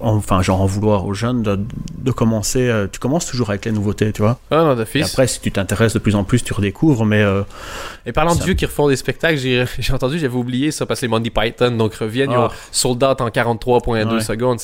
[0.00, 1.58] enfin, genre en vouloir aux jeunes de,
[1.98, 2.68] de commencer.
[2.68, 4.38] euh, Tu commences toujours avec les nouveautés, tu vois.
[4.50, 5.06] Ah non, d'office.
[5.10, 7.04] après, si tu t'intéresses de plus en plus, tu redécouvres.
[7.04, 7.42] Mais euh,
[8.06, 11.06] Et parlant de vieux qui refont des spectacles, j'ai entendu, j'avais oublié ça parce que
[11.06, 12.52] les Monty Python donc reviennent, ils ont Ah.
[12.72, 14.20] sold out en 43.2 Ouais.
[14.20, 14.57] secondes,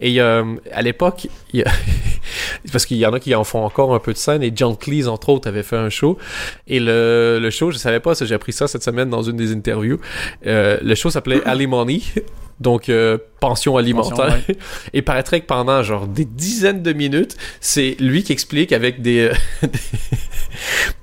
[0.00, 1.28] Et euh, à l'époque,
[2.72, 4.76] parce qu'il y en a qui en font encore un peu de scène, et John
[4.76, 6.18] Cleese, entre autres, avait fait un show.
[6.66, 9.52] Et le, le show, je savais pas, j'ai appris ça cette semaine dans une des
[9.52, 9.98] interviews.
[10.46, 12.12] Euh, le show s'appelait Alimony.
[12.62, 14.36] Donc, euh, pension alimentaire.
[14.36, 14.54] Pension,
[14.92, 19.30] Et paraîtrait que pendant genre des dizaines de minutes, c'est lui qui explique avec des,
[19.30, 19.34] euh,
[19.66, 19.78] des,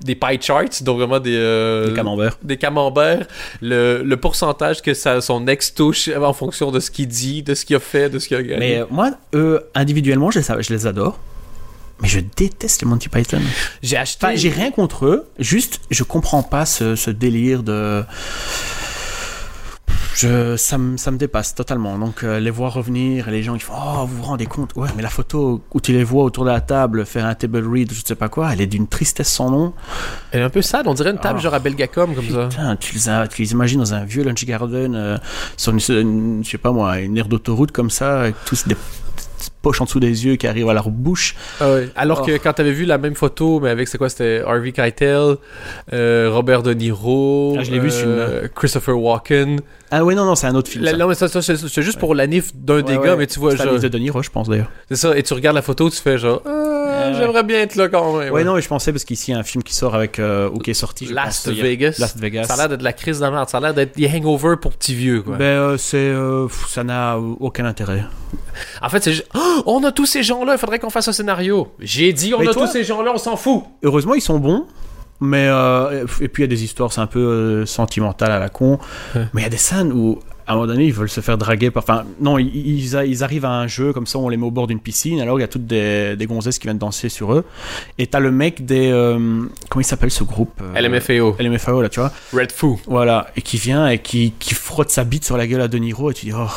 [0.00, 2.38] des pie charts, donc vraiment des, euh, les camemberts.
[2.42, 3.26] des camemberts,
[3.60, 7.52] le, le pourcentage que ça, son ex touche en fonction de ce qu'il dit, de
[7.54, 8.58] ce qu'il a fait, de ce qu'il a gagné.
[8.58, 11.18] Mais moi, eux, individuellement, je les, je les adore.
[12.00, 13.42] Mais je déteste les Monty Python.
[13.82, 14.24] j'ai acheté.
[14.24, 15.28] Enfin, j'ai rien contre eux.
[15.38, 18.02] Juste, je comprends pas ce, ce délire de.
[20.14, 21.96] Je, ça, me, ça me dépasse totalement.
[21.98, 24.72] Donc, euh, les voir revenir, et les gens ils font Oh, vous vous rendez compte?
[24.76, 27.64] Ouais, mais la photo où tu les vois autour de la table faire un table
[27.66, 29.72] read, je sais pas quoi, elle est d'une tristesse sans nom.
[30.32, 31.42] Elle est un peu sad, on dirait une table Ah.
[31.42, 32.46] genre à Belgacom comme ça.
[32.48, 35.18] Putain, tu les, as- tu les imagines dans un vieux lunch garden, euh,
[35.56, 38.76] sur une, une- je sais pas moi, une aire d'autoroute comme ça, avec tous des
[39.62, 41.34] poches en dessous des yeux qui arrivent à leur bouche.
[41.96, 42.26] Alors Oh.
[42.26, 45.36] que quand t'avais vu la même photo, mais avec c'est quoi C'était Harvey Keitel,
[45.92, 49.60] euh, Robert De Niro, Ah, je l'ai vu, euh, Christopher Walken.
[49.92, 50.84] Ah ouais, non, non, c'est un autre film.
[50.84, 50.96] La- ça.
[50.96, 53.06] non, mais ça, ça, c'est juste pour la nif d'un Ouais, des ouais.
[53.06, 54.70] gars, mais tu vois, C'est genre, livre de De Niro, je pense d'ailleurs.
[54.88, 57.88] c'est ça, et tu regardes la photo, tu fais genre, Ah, j'aimerais bien être là
[57.88, 58.32] quand même.
[58.32, 60.18] Ouais, non, mais je pensais parce qu'ici, il y a un film qui sort avec.
[60.18, 61.06] Euh, ou qui est sorti.
[61.06, 61.96] je Last pense, a- Vegas.
[61.98, 62.44] Las Vegas.
[62.44, 63.48] Ça a l'air d'être de la crise de la merde.
[63.48, 65.36] Ça a l'air d'être des hangovers pour petits vieux, quoi.
[65.36, 66.12] Ben, c'est.
[66.68, 68.04] ça n'a aucun intérêt.
[68.82, 71.12] En fait, c'est juste, Oh, on a tous ces gens-là, il faudrait qu'on fasse un
[71.12, 71.68] scénario.
[71.80, 73.62] J'ai dit, on Mais a toi- tous ces gens-là, on s'en fout.
[73.82, 74.66] Heureusement, ils sont bons.
[75.20, 75.46] Mais.
[75.48, 78.48] euh, et puis, il y a des histoires, c'est un peu euh, sentimental à la
[78.48, 78.78] con.
[79.14, 79.22] Ouais.
[79.34, 80.18] Mais il y a des scènes où.
[80.46, 81.84] À un moment donné, ils veulent se faire draguer par.
[81.84, 84.46] Enfin, non, ils, ils a- ils arrivent à un jeu comme ça, on les met
[84.46, 85.20] au bord d'une piscine.
[85.20, 87.44] Alors, il y a toutes des, des gonzesses qui viennent danser sur eux.
[87.98, 88.90] Et t'as le mec des.
[88.90, 91.36] euh, comment il s'appelle ce groupe euh, LMFAO.
[91.38, 92.10] LMFAO, là, tu vois.
[92.32, 92.80] Red Foo.
[92.88, 95.78] Voilà, et qui vient et qui, qui frotte sa bite sur la gueule à De
[95.78, 96.48] Niro et tu dis oh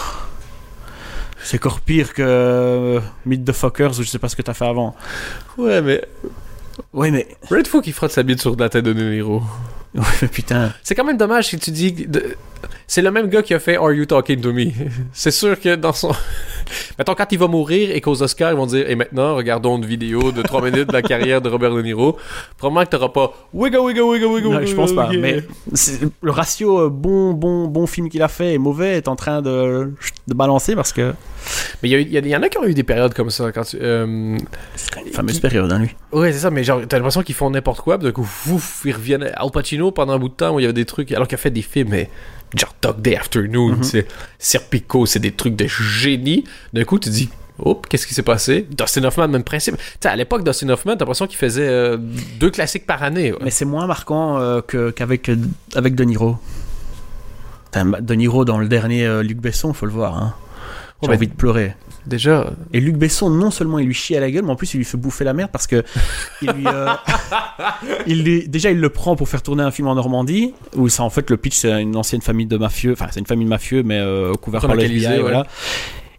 [1.44, 4.54] c'est encore pire que euh, Meet the Fuckers ou je sais pas ce que t'as
[4.54, 4.96] fait avant.
[5.58, 6.02] Ouais, mais
[6.94, 9.42] Ouais mais Red Foo qui frotte sa bite sur la tête de Niro.
[9.96, 10.74] ouais, mais putain.
[10.84, 11.92] C'est quand même dommage si tu dis.
[11.92, 12.36] de-
[12.88, 14.66] C'est le même gars qui a fait Are You Talking to Me?
[15.14, 16.12] C'est sûr que dans son.
[16.98, 19.86] Mettons, quand il va mourir et qu'aux Oscars, ils vont dire Et maintenant, regardons une
[19.86, 22.18] vidéo de 3 minutes de la carrière de Robert De Niro.
[22.58, 25.10] Probablement que t'auras pas Wigga, wigga, wigga, wigga, Non, je pense pas.
[25.14, 25.44] Mais
[26.22, 29.42] le ratio euh, bon bon bon film qu'il a fait et mauvais est en train
[29.42, 29.94] de,
[30.28, 31.14] de balancer parce que
[31.82, 33.52] Mais il y, y y en a qui ont eu des périodes comme ça.
[33.52, 34.38] Quand tu, euh,
[34.76, 35.96] c'est quand même une fameuse période hein, lui.
[36.12, 38.82] Ouais, c'est ça, mais genre, t'as l'impression qu'ils font n'importe quoi, puis d'un coup, ouf,
[38.86, 39.30] ils reviennent.
[39.36, 41.36] Al Pacino, pendant un bout de temps, où il y avait des trucs, alors qu'il
[41.36, 42.10] a fait des films, mais
[42.56, 43.84] genre Dog Day Afternoon, Mhm.
[43.84, 44.08] c'est
[44.40, 46.44] Serpico, c'est des trucs de génie.
[46.74, 48.66] D'un coup, tu dis, Oups, qu'est-ce qui s'est passé?
[48.76, 49.78] Dustin Hoffman, même principe.
[49.78, 51.98] Tu sais, à l'époque, Dustin Hoffman, t'as l'impression qu'il faisait euh,
[52.40, 53.32] deux classiques par année.
[53.32, 53.38] ouais.
[53.44, 54.62] Mais c'est moins marquant euh,
[54.96, 55.38] qu'avec euh,
[55.76, 56.38] avec De Niro.
[57.74, 60.18] De Niro dans le dernier euh, Luc Besson, faut le voir.
[60.18, 60.34] Hein.
[61.04, 61.76] J'ai envie de pleurer.
[62.06, 64.74] Déjà, Et Luc Besson, non seulement il lui chie à la gueule, mais en plus
[64.74, 65.84] il lui fait bouffer la merde parce que
[66.42, 66.90] il lui, euh,
[68.08, 71.04] il lui- déjà il le prend pour faire tourner un film en Normandie où ça
[71.04, 73.50] en fait le pitch c'est une ancienne famille de mafieux, enfin c'est une famille de
[73.50, 75.20] mafieux mais euh, couvert par le FBI, ouais.
[75.22, 75.48] voilà.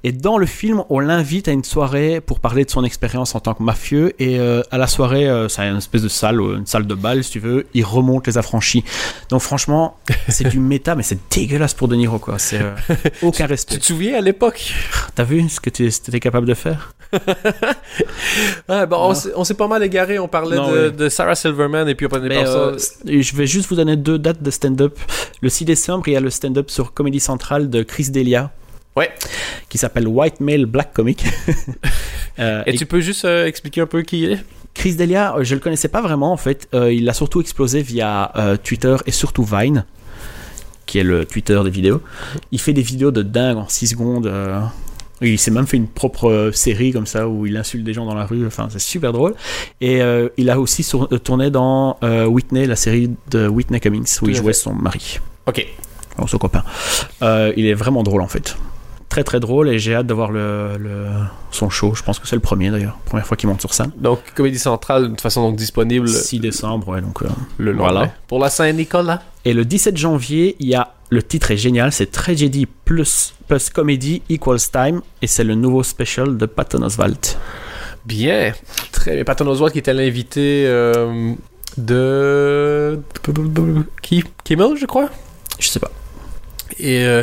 [0.06, 3.40] Et dans le film, on l'invite à une soirée pour parler de son expérience en
[3.40, 4.12] tant que mafieux.
[4.22, 6.94] Et euh, à la soirée, euh, c'est une espèce de salle, euh, une salle de
[6.94, 7.66] bal, si tu veux.
[7.72, 8.84] Il remonte les affranchis.
[9.30, 9.96] Donc franchement,
[10.28, 12.38] c'est du méta, mais c'est dégueulasse pour De Niro, quoi.
[12.38, 12.74] C'est euh,
[13.22, 13.78] aucun Tu respect.
[13.78, 14.74] te souviens à l'époque?
[15.14, 16.92] T'as vu ce que tu étais capable de faire?
[18.68, 20.18] Ouais, bon, on s'est- pas mal égaré.
[20.18, 20.96] On parlait Non, de, oui.
[20.96, 24.42] de Sarah Silverman et puis on Mais, euh, je vais juste vous donner deux dates
[24.42, 24.98] de stand-up.
[25.40, 28.50] Le 6 décembre, il y a le stand-up sur Comédie Centrale de Chris Delia.
[28.96, 29.10] Ouais.
[29.68, 31.24] Qui s'appelle White Male Black Comic.
[32.40, 34.44] Euh, Et et tu peux juste euh, expliquer un peu qui il est?
[34.74, 36.66] Chris Delia, euh, je le connaissais pas vraiment en fait.
[36.74, 38.32] Euh, il a surtout explosé via
[38.64, 39.84] Twitter et surtout Vine,
[40.84, 42.00] qui est le Twitter des vidéos.
[42.50, 44.28] Il fait des vidéos de dingue en 6 secondes.
[45.20, 48.16] il s'est même fait une propre série comme ça où il insulte des gens dans
[48.16, 48.44] la rue.
[48.48, 49.36] Enfin, c'est super drôle.
[49.80, 54.12] Et euh, il a aussi sur- tourné dans euh, Whitney, la série de Whitney Cummings,
[54.22, 54.58] où Tout il jouait fait.
[54.58, 55.64] son mari, Ok.
[56.18, 56.64] ou son copain.
[57.22, 58.56] Euh, il est vraiment drôle en fait.
[59.14, 61.06] Très très drôle et j'ai hâte de voir le, le-
[61.52, 61.94] son show.
[61.94, 62.98] Je pense que c'est le premier d'ailleurs.
[63.04, 63.92] Première fois qu'il monte sur scène.
[63.96, 67.22] Donc, Comédie Centrale, de toute façon, donc disponible 6 décembre, ouais, donc.
[67.22, 67.26] euh,
[67.58, 67.92] le lendemain.
[67.92, 68.14] Voilà.
[68.26, 69.22] Pour la Saint-Nicolas.
[69.44, 73.70] Et le 17 janvier, il y a le titre est génial, c'est Tragedy plus plus
[73.70, 77.38] comedy equals time et c'est le nouveau special de Patton Oswalt.
[78.04, 78.52] Bien.
[78.90, 79.22] Très bien.
[79.22, 81.34] Patton Oswalt qui était l'invité euh,
[81.78, 83.00] de.
[84.02, 85.08] Qui Kimmel, je crois?
[85.60, 85.90] Je sais pas.
[86.78, 87.22] Et, euh,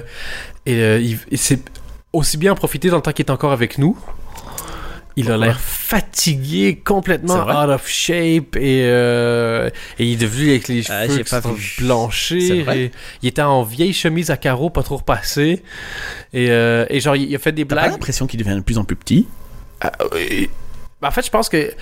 [0.65, 1.59] et, euh, et c'est
[2.13, 3.97] aussi bien en profiter dans le temps qu'il est encore avec nous.
[5.17, 9.69] Il a l'air fatigué, complètement out of shape et, euh,
[9.99, 11.41] et il est devenu avec les Ah, cheveux pas
[11.79, 12.69] blanchir.
[12.71, 15.63] Et il était en vieille chemise à carreaux, pas trop repassée.
[16.31, 17.91] Et, euh, et genre, il a fait des T'as pas blagues.
[17.91, 19.27] l'impression qu'il devient de plus en plus petit?
[19.81, 19.91] Ah.
[21.01, 21.73] Ben, en fait, je pense que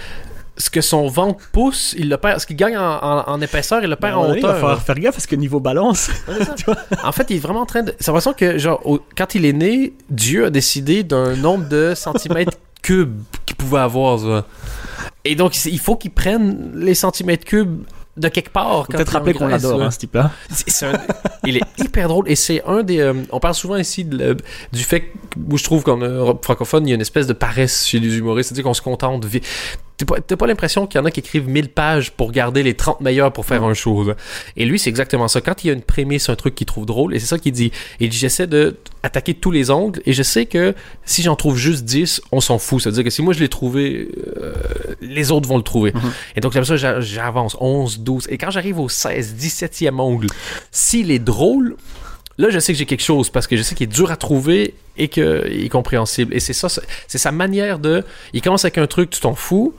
[0.60, 2.40] ce que son ventre pousse, il le perd.
[2.40, 4.50] Ce qu'il gagne en, en- en épaisseur, il le perd mon en avis, Il va
[4.50, 4.60] hauteur.
[4.60, 6.12] falloir faire gaffe parce que niveau balance.
[7.04, 7.96] En fait, il est vraiment en train de.
[8.00, 11.94] C'est l'impression que, genre, au- quand il est né, Dieu a décidé d'un nombre de
[11.96, 14.20] centimètres cubes qu'il pouvait avoir.
[14.20, 14.46] ça.
[15.26, 17.84] Et donc, il faut qu'il prenne les centimètres cubes
[18.18, 18.86] de quelque part.
[18.88, 20.32] Peut-être rappeler qu'on l'adore, hein, ce type-là.
[21.46, 23.00] Il est hyper drôle et c'est un des.
[23.00, 24.38] euh, on parle souvent ici de le-
[24.74, 25.08] du fait que
[25.50, 28.18] où je trouve qu'en Europe francophone, il y a une espèce de paresse chez les
[28.18, 28.50] humoristes.
[28.50, 29.26] C'est-à-dire qu'on se contente.
[29.26, 29.42] vi-
[30.00, 32.74] T'as pas, pas l'impression qu'il y en a qui écrivent 1000 pages pour garder les
[32.74, 34.04] 30 meilleurs pour faire un show.
[34.04, 34.16] là.
[34.56, 35.42] Et lui, c'est exactement ça.
[35.42, 37.52] Quand il y a une prémisse, un truc qu'il trouve drôle, et c'est ça qu'il
[37.52, 37.72] dit.
[38.00, 41.56] Il dit J'essaie de attaquer tous les angles et je sais que si j'en trouve
[41.58, 42.82] juste 10, on s'en fout.
[42.82, 44.10] C'est-à-dire que si moi je l'ai trouvé,
[44.42, 44.54] euh,
[45.02, 45.92] les autres vont le trouver.
[45.94, 46.12] Mhm.
[46.36, 48.28] Et donc, comme ça, j'a- j'avance 11, 12.
[48.30, 50.28] Et quand j'arrive au 16, 17e ongle,
[50.72, 51.76] s'il est drôle,
[52.40, 54.16] là, je sais que j'ai quelque chose parce que je sais qu'il est dur à
[54.16, 56.34] trouver et qu'il est compréhensible.
[56.34, 56.68] Et c'est ça,
[57.08, 58.04] c'est sa manière de.
[58.34, 59.74] Il commence avec un truc, tu t'en fous,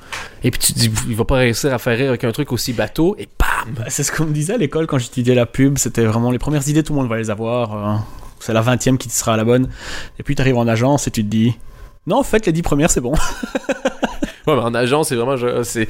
[0.45, 2.53] et puis tu te dis, il va pas réussir à faire rire avec un truc
[2.53, 3.85] aussi bateau, et bam!
[3.89, 5.79] C'est ce qu'on me disait à l'école quand j'étudiais la pub.
[5.79, 7.75] C'était vraiment les premières idées, tout le monde va les avoir.
[7.75, 7.97] euh,
[8.39, 9.69] C'est la 20 e qui te sera la bonne.
[10.19, 11.55] Et puis tu arrives en agence et tu te dis
[12.07, 13.15] Non, en fait, les 10 premières, c'est bon.
[14.47, 15.37] Ouais, mais en agence, c'est vraiment.
[15.37, 15.89] je- c'est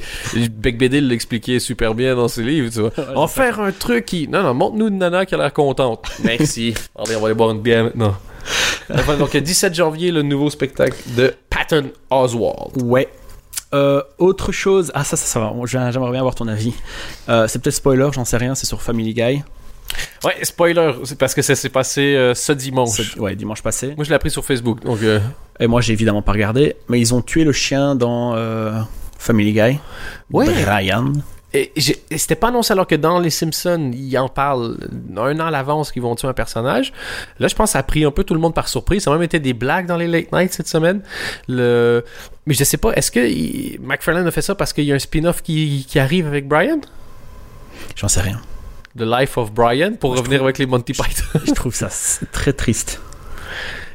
[0.49, 2.91] Beck Bédil l'expliquait super bien dans ses livres, tu vois.
[3.15, 4.27] on va faire un truc qui.
[4.27, 6.05] Non, non, montre-nous une nana qui a l'air contente.
[6.23, 6.73] Merci.
[6.97, 8.15] Allez, on va aller boire une bière maintenant.
[8.93, 12.81] Enfin, donc, le 17 janvier, le nouveau spectacle de Patton Oswald.
[12.83, 13.07] Ouais.
[13.73, 16.73] Euh, autre chose, ah ça, ça, ça va, J'ai- j'aimerais bien avoir ton avis.
[17.29, 19.43] Euh, c'est peut-être spoiler, j'en sais rien, c'est sur Family Guy.
[20.23, 22.89] Ouais, spoiler, c'est parce que ça s'est passé euh, ce dimanche.
[22.91, 23.93] C'est- Ouais, dimanche passé.
[23.95, 25.01] Moi, je l'ai appris sur Facebook, donc.
[25.01, 25.19] euh,
[25.59, 28.79] Et moi, j'ai évidemment pas regardé, mais ils ont tué le chien dans euh,
[29.17, 29.79] Family Guy.
[30.31, 30.47] Ouais.
[30.63, 31.11] Brian.
[31.53, 31.73] Et,
[32.15, 34.77] c'était pas annoncé alors que dans Les Simpsons, ils en parlent
[35.17, 36.93] un an à l'avance qu'ils vont tuer un personnage.
[37.39, 39.03] Là, je pense que ça a pris un peu tout le monde par surprise.
[39.03, 41.01] Ça a même été des blagues dans les late nights cette semaine.
[41.49, 42.05] Le...
[42.45, 44.95] Mais je sais pas, est-ce que il- McFarlane a fait ça parce qu'il y a
[44.95, 46.79] un spin-off qui, qui arrive avec Brian?
[47.97, 48.39] J'en sais rien.
[48.97, 51.39] The Life of Brian, pour Moi, revenir trouve- avec les Monty Python.
[51.45, 51.89] Je trouve ça
[52.31, 52.99] très triste.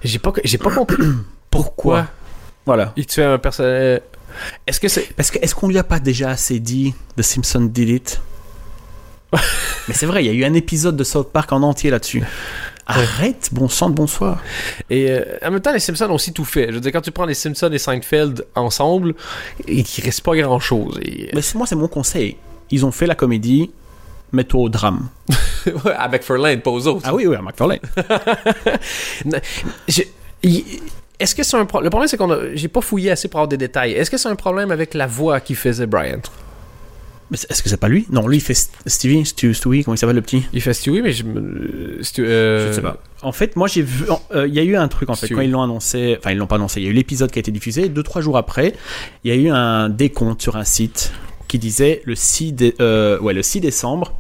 [0.02, 1.02] j'ai pas, j'ai pas compris
[1.50, 2.06] pourquoi?
[2.64, 2.92] Voilà.
[2.96, 4.00] il tuait un personnage.
[4.66, 5.14] Est-ce que c'est.
[5.14, 8.20] Parce que est-ce qu'on lui a pas déjà assez dit The Simpsons did it?
[9.88, 12.22] Mais c'est vrai, il y a eu un épisode de South Park en entier là-dessus.
[12.88, 14.40] Arrête, bon sang de bonsoir.
[14.90, 16.68] Et euh, en même temps, les Simpsons ont aussi tout fait.
[16.68, 19.14] Je veux dire, quand tu prends les Simpsons et Seinfeld ensemble,
[19.66, 20.98] il il reste pas grand-chose.
[21.02, 21.30] Et...
[21.34, 22.36] Mais moi, c'est mon conseil.
[22.70, 23.70] Ils ont fait la comédie,
[24.32, 25.08] mets-toi au drame.
[25.84, 27.00] Ouais, à McFarlane, pas aux autres.
[27.04, 27.80] Ah oui, oui, à McFarlane.
[31.18, 31.86] Est-ce que c'est un problème?
[31.86, 32.54] Le problème, c'est qu'on a...
[32.54, 33.92] J'ai pas fouillé assez pour avoir des détails.
[33.92, 36.20] Est-ce que c'est un problème avec la voix qui faisait Brian?
[37.30, 38.06] Mais c'est- est-ce que c'est pas lui?
[38.10, 40.46] Non, lui, il fait St- Stevie, Stu, Stewie, comment il s'appelle le petit?
[40.52, 41.24] Il fait Stewie, mais je.
[42.02, 42.98] Stu- euh, Je ne sais pas.
[43.22, 44.04] En fait, moi j'ai vu.
[44.32, 45.34] euh, Il y a eu un truc en fait Stewie.
[45.34, 46.14] quand ils l'ont annoncé.
[46.20, 46.80] Enfin, ils l'ont pas annoncé.
[46.80, 47.88] Il y a eu l'épisode qui a été diffusé.
[47.88, 48.74] Deux trois jours après,
[49.24, 51.10] il y a eu un décompte sur un site
[51.56, 54.12] qui disait le 6, dé- euh, ouais, le 6 décembre,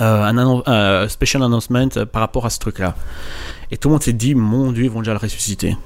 [0.00, 2.94] euh, un annon- euh, special announcement par rapport à ce truc-là.
[3.70, 5.76] Et tout le monde s'est dit, mon Dieu, ils vont déjà le ressusciter.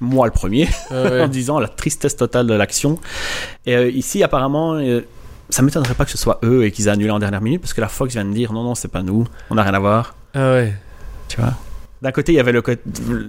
[0.00, 1.20] moi le premier, Ouais.
[1.24, 2.98] en disant la tristesse totale de l'action.
[3.66, 5.00] Et euh, ici, apparemment, euh,
[5.50, 7.72] ça m'étonnerait pas que ce soit eux et qu'ils aient annulé en dernière minute parce
[7.74, 9.78] que la Fox vient de dire non, non, c'est pas nous, on n'a rien à
[9.80, 10.14] voir.
[10.34, 10.72] Ah ouais.
[11.28, 11.54] Tu vois?
[12.02, 12.62] D'un côté, il y avait le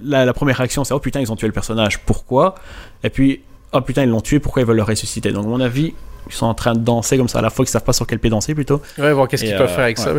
[0.04, 2.54] la, la première réaction, c'est oh putain, ils ont tué le personnage, pourquoi?
[3.02, 3.40] Et puis,
[3.72, 5.32] oh putain, ils l'ont tué, pourquoi ils veulent le ressusciter?
[5.32, 5.94] Donc, à mon avis,
[6.28, 8.06] ils sont en train de danser comme ça à la fois, ils savent pas sur
[8.06, 8.80] quel pied danser plutôt.
[8.98, 10.12] Ouais, voir qu'est-ce qu'ils peuvent euh, faire avec ça.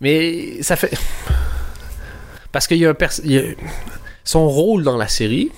[0.00, 0.92] Mais ça fait.
[2.52, 3.42] Parce qu'il y a un pers- il y a-
[4.24, 5.50] Son rôle dans la série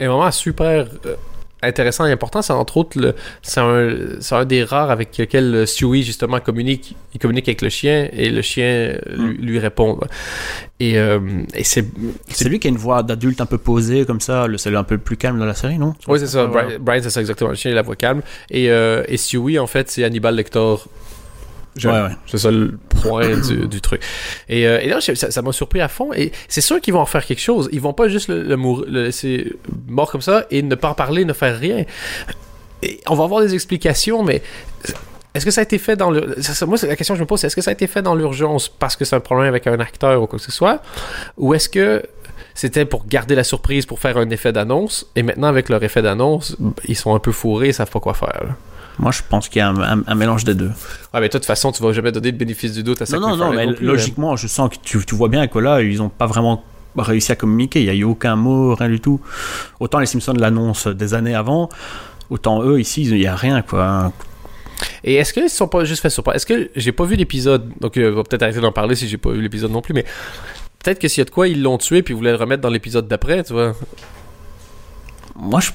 [0.00, 1.14] est vraiment super euh,
[1.62, 2.42] intéressant et important.
[2.42, 3.14] C'est entre autres, le...
[3.42, 3.90] c'est un...
[4.20, 6.96] c'est un des rares avec lequel Stewie justement communique.
[7.14, 9.98] Il communique avec le chien et le chien lui, lui répond.
[10.80, 11.18] Et, euh,
[11.54, 11.84] et c'est.
[12.28, 14.84] C'est lui qui a une voix d'adulte un peu posée comme ça, le c'est un
[14.84, 15.94] peu plus calme dans la série, non?
[16.06, 16.46] Oui, c'est ça.
[16.46, 17.50] Brian, c'est ça exactement.
[17.50, 18.22] Le chien, il a la voix calme.
[18.50, 20.74] Et, euh, et Stewie, en fait, c'est Hannibal Lecter.
[21.78, 21.92] Jeune.
[21.94, 22.16] Ouais, ouais.
[22.26, 24.02] C'est ça le point du, du truc.
[24.48, 26.12] Et, euh, et là, ça m'a surpris à fond.
[26.12, 27.68] Et c'est sûr qu'ils vont en faire quelque chose.
[27.72, 29.52] Ils vont pas juste le, le, mour- le laisser
[29.86, 31.84] mort comme ça et ne pas en parler, ne faire rien.
[32.82, 34.42] Et on va avoir des explications, mais
[35.34, 36.36] est-ce que ça a été fait dans le.
[36.66, 38.14] Moi, la question que je me pose, c'est est-ce que ça a été fait dans
[38.14, 40.82] l'urgence parce que c'est un problème avec un acteur ou quoi que ce soit?
[41.36, 42.02] Ou est-ce que
[42.54, 45.06] c'était pour garder la surprise, pour faire un effet d'annonce?
[45.16, 48.14] Et maintenant, avec leur effet d'annonce, ils sont un peu fourrés, ils savent pas quoi
[48.14, 48.42] faire.
[48.44, 48.56] là.
[48.98, 50.70] Moi, je pense qu'il y a un, un- un mélange des deux.
[51.14, 53.06] Ouais, mais toi, de toute façon, tu vas jamais donner le bénéfice du doute à
[53.06, 53.18] ça.
[53.18, 56.02] Non, non, non, mais logiquement, je sens que tu, tu vois bien que là, ils
[56.02, 56.64] ont pas vraiment
[56.96, 57.80] réussi à communiquer.
[57.80, 59.20] Il y a eu aucun mot, rien du tout.
[59.78, 61.68] Autant les Simpsons l'annoncent des années avant,
[62.28, 64.12] autant eux ici, il y a rien quoi.
[65.04, 67.96] Et est-ce qu'ils sont pas juste fait surprendre Est-ce que j'ai pas vu l'épisode Donc,
[67.96, 70.04] euh, on va peut-être arrêter d'en parler si j'ai pas vu l'épisode non plus, mais
[70.82, 72.62] peut-être que s'il y a de quoi, ils l'ont tué puis ils voulaient le remettre
[72.62, 73.74] dans l'épisode d'après, tu vois.
[75.36, 75.70] Moi, je,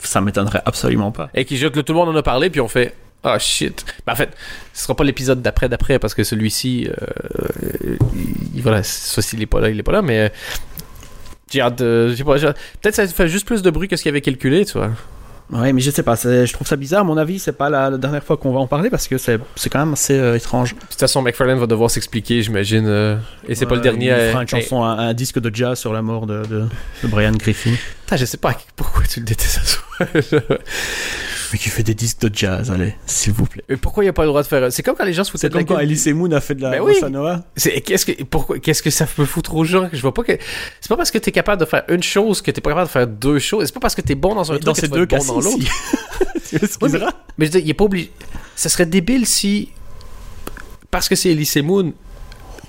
[0.00, 1.30] ça m'étonnerait absolument pas.
[1.34, 2.94] Et qui que tout le monde en a parlé puis on fait.
[3.22, 3.84] Ah shit.
[4.06, 4.30] Ben, en fait,
[4.72, 7.96] ce sera pas l'épisode d'après d'après parce que celui-ci, euh,
[8.54, 10.28] il, voilà, soit s'il est pas là, il est pas là, mais euh,
[11.50, 14.92] peut-être ça fait juste plus de bruit que ce qu'il avait calculé, tu vois.
[15.52, 17.00] Ouais, mais je sais pas, je trouve ça bizarre.
[17.00, 19.18] À mon avis, c'est pas la, la dernière fois qu'on va en parler parce que
[19.18, 20.74] c'est quand même assez euh, étrange.
[20.74, 22.86] De toute façon, McFarlane va devoir s'expliquer, j'imagine.
[22.86, 23.16] euh,
[23.48, 24.06] et c'est pas le dernier.
[24.06, 26.60] Il à- fera une chanson, un, un disque de jazz sur la mort de, de,
[27.02, 27.72] de Brian Griffin.
[28.04, 29.80] Putain, je sais pas pourquoi tu le détestes
[31.52, 33.64] Mais qui fait des disques de jazz, allez, s'il vous plaît.
[33.68, 35.30] Mais pourquoi il a pas le droit de faire C'est comme quand les gens se
[35.30, 35.84] foutaient C'est de la comme quand gueule.
[35.84, 36.94] Elise Moon a fait de la Ben oui.
[37.56, 39.88] C'est qu'est-ce que pourquoi qu'est-ce que ça peut foutre aux gens?
[39.92, 40.32] Je vois pas que
[40.80, 42.92] c'est pas parce que t'es capable de faire une chose que t'es pas capable de
[42.92, 43.66] faire deux choses.
[43.66, 45.24] C'est pas parce que t'es bon dans un Mais truc dans que ces deux bon
[45.24, 45.58] dans l'autre.
[46.48, 47.12] tu m'excuseras.
[47.38, 48.10] Mais je veux dire, il est pas obligé.
[48.54, 49.70] Ça serait débile si
[50.90, 51.92] parce que c'est Elise Moon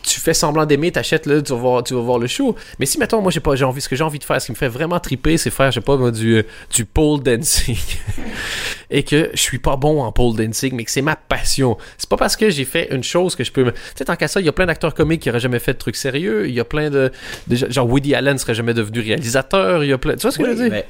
[0.03, 2.55] tu fais semblant d'aimer, t'achètes là, tu vas voir, tu vas voir le show.
[2.79, 4.47] Mais si mettons, moi j'ai pas, j'ai envie, ce que j'ai envie de faire, ce
[4.47, 7.77] qui me fait vraiment triper, c'est faire, je sais pas, euh, du pole dancing.
[8.91, 11.77] et que je suis pas bon en pole dancing, mais que c'est ma passion.
[11.97, 13.71] C'est pas parce que j'ai fait une chose que je peux me.
[13.71, 15.73] Tu sais, tant qu'à ça, il y a plein d'acteurs comiques qui auraient jamais fait
[15.73, 16.47] de trucs sérieux.
[16.47, 17.11] Il y a plein de,
[17.47, 19.83] de- Genre Woody Allen serait jamais devenu réalisateur.
[19.83, 20.15] Il y a plein.
[20.15, 20.69] Tu vois ce que je veux dire?
[20.71, 20.85] mais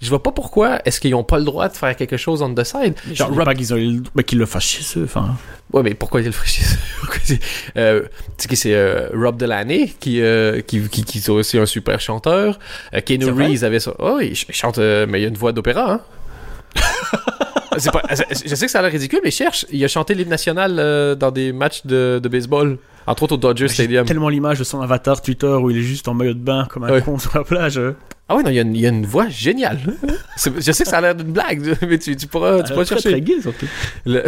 [0.00, 2.52] Je vois pas pourquoi est-ce qu'ils ont pas le droit de faire quelque chose on
[2.54, 2.94] the side.
[3.06, 5.04] genre, Genre Rob pas qu'ils ont mais qu'ils le fassent chez eux.
[5.04, 5.36] Enfin,
[5.72, 7.38] Ouais, mais pourquoi il le ferait chez eux?
[7.76, 8.08] Euh, Tu
[8.42, 11.98] sais que c'est euh, Rob Delaney qui, euh, qui, qui, qui est aussi un super
[12.00, 12.58] chanteur.
[12.94, 13.30] Euh, Keanu?
[13.30, 13.94] Reeves avait ça.
[13.98, 16.00] Oh, il ch- il chante, mais il a une voix d'opéra, hein?
[17.78, 19.66] C'est pas, je sais que ça a l'air ridicule, mais cherche.
[19.70, 23.38] Il a chanté l'hymne national euh, dans des matchs de, de baseball, entre autres au
[23.38, 24.04] Dodger j'ai Stadium.
[24.06, 26.84] tellement l'image de son avatar Twitter où il est juste en maillot de bain comme
[26.84, 27.02] un Ouais.
[27.02, 27.78] con sur la plage.
[27.78, 27.92] euh.
[28.28, 29.78] Ah ouais, non, il y a une, il y a une voix géniale.
[30.36, 32.84] Je sais que ça a l'air d'une blague, mais tu, tu pourras, tu Euh, pourras
[32.84, 33.10] très, chercher.
[33.12, 33.66] très gay surtout.
[34.04, 34.24] Le-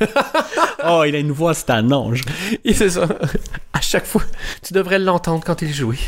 [0.88, 2.22] Oh, il a une voix, c'est un ange.
[2.64, 3.06] Et c'est ça.
[3.72, 4.22] À chaque fois,
[4.62, 5.98] tu devrais l'entendre quand il jouait.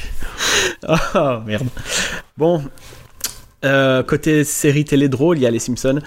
[0.89, 1.67] Oh merde.
[2.39, 2.63] Bon,
[3.65, 6.01] euh, côté série télé drôle, il y a les Simpsons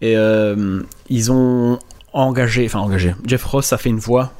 [0.00, 1.78] et euh, ils ont
[2.12, 3.14] engagé, enfin engagé.
[3.26, 4.32] Jeff Ross a fait une voix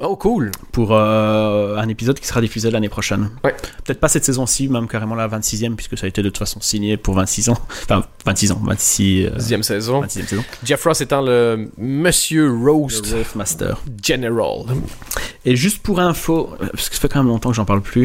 [0.00, 0.52] Oh, cool.
[0.70, 3.30] pour euh, un épisode qui sera diffusé l'année prochaine.
[3.42, 3.52] Ouais.
[3.84, 6.60] Peut-être pas cette saison-ci, même carrément la 26e, puisque ça a été de toute façon
[6.60, 7.58] signé pour 26 ans.
[7.82, 10.02] Enfin, 26 ans, 26, euh, Deuxième saison.
[10.04, 10.44] 26e saison.
[10.62, 13.80] Jeff Ross étant le Monsieur Roast Le Master.
[14.00, 14.66] General.
[15.44, 17.80] Et juste pour info, euh, parce que ça fait quand même longtemps que j'en parle
[17.82, 18.04] plus,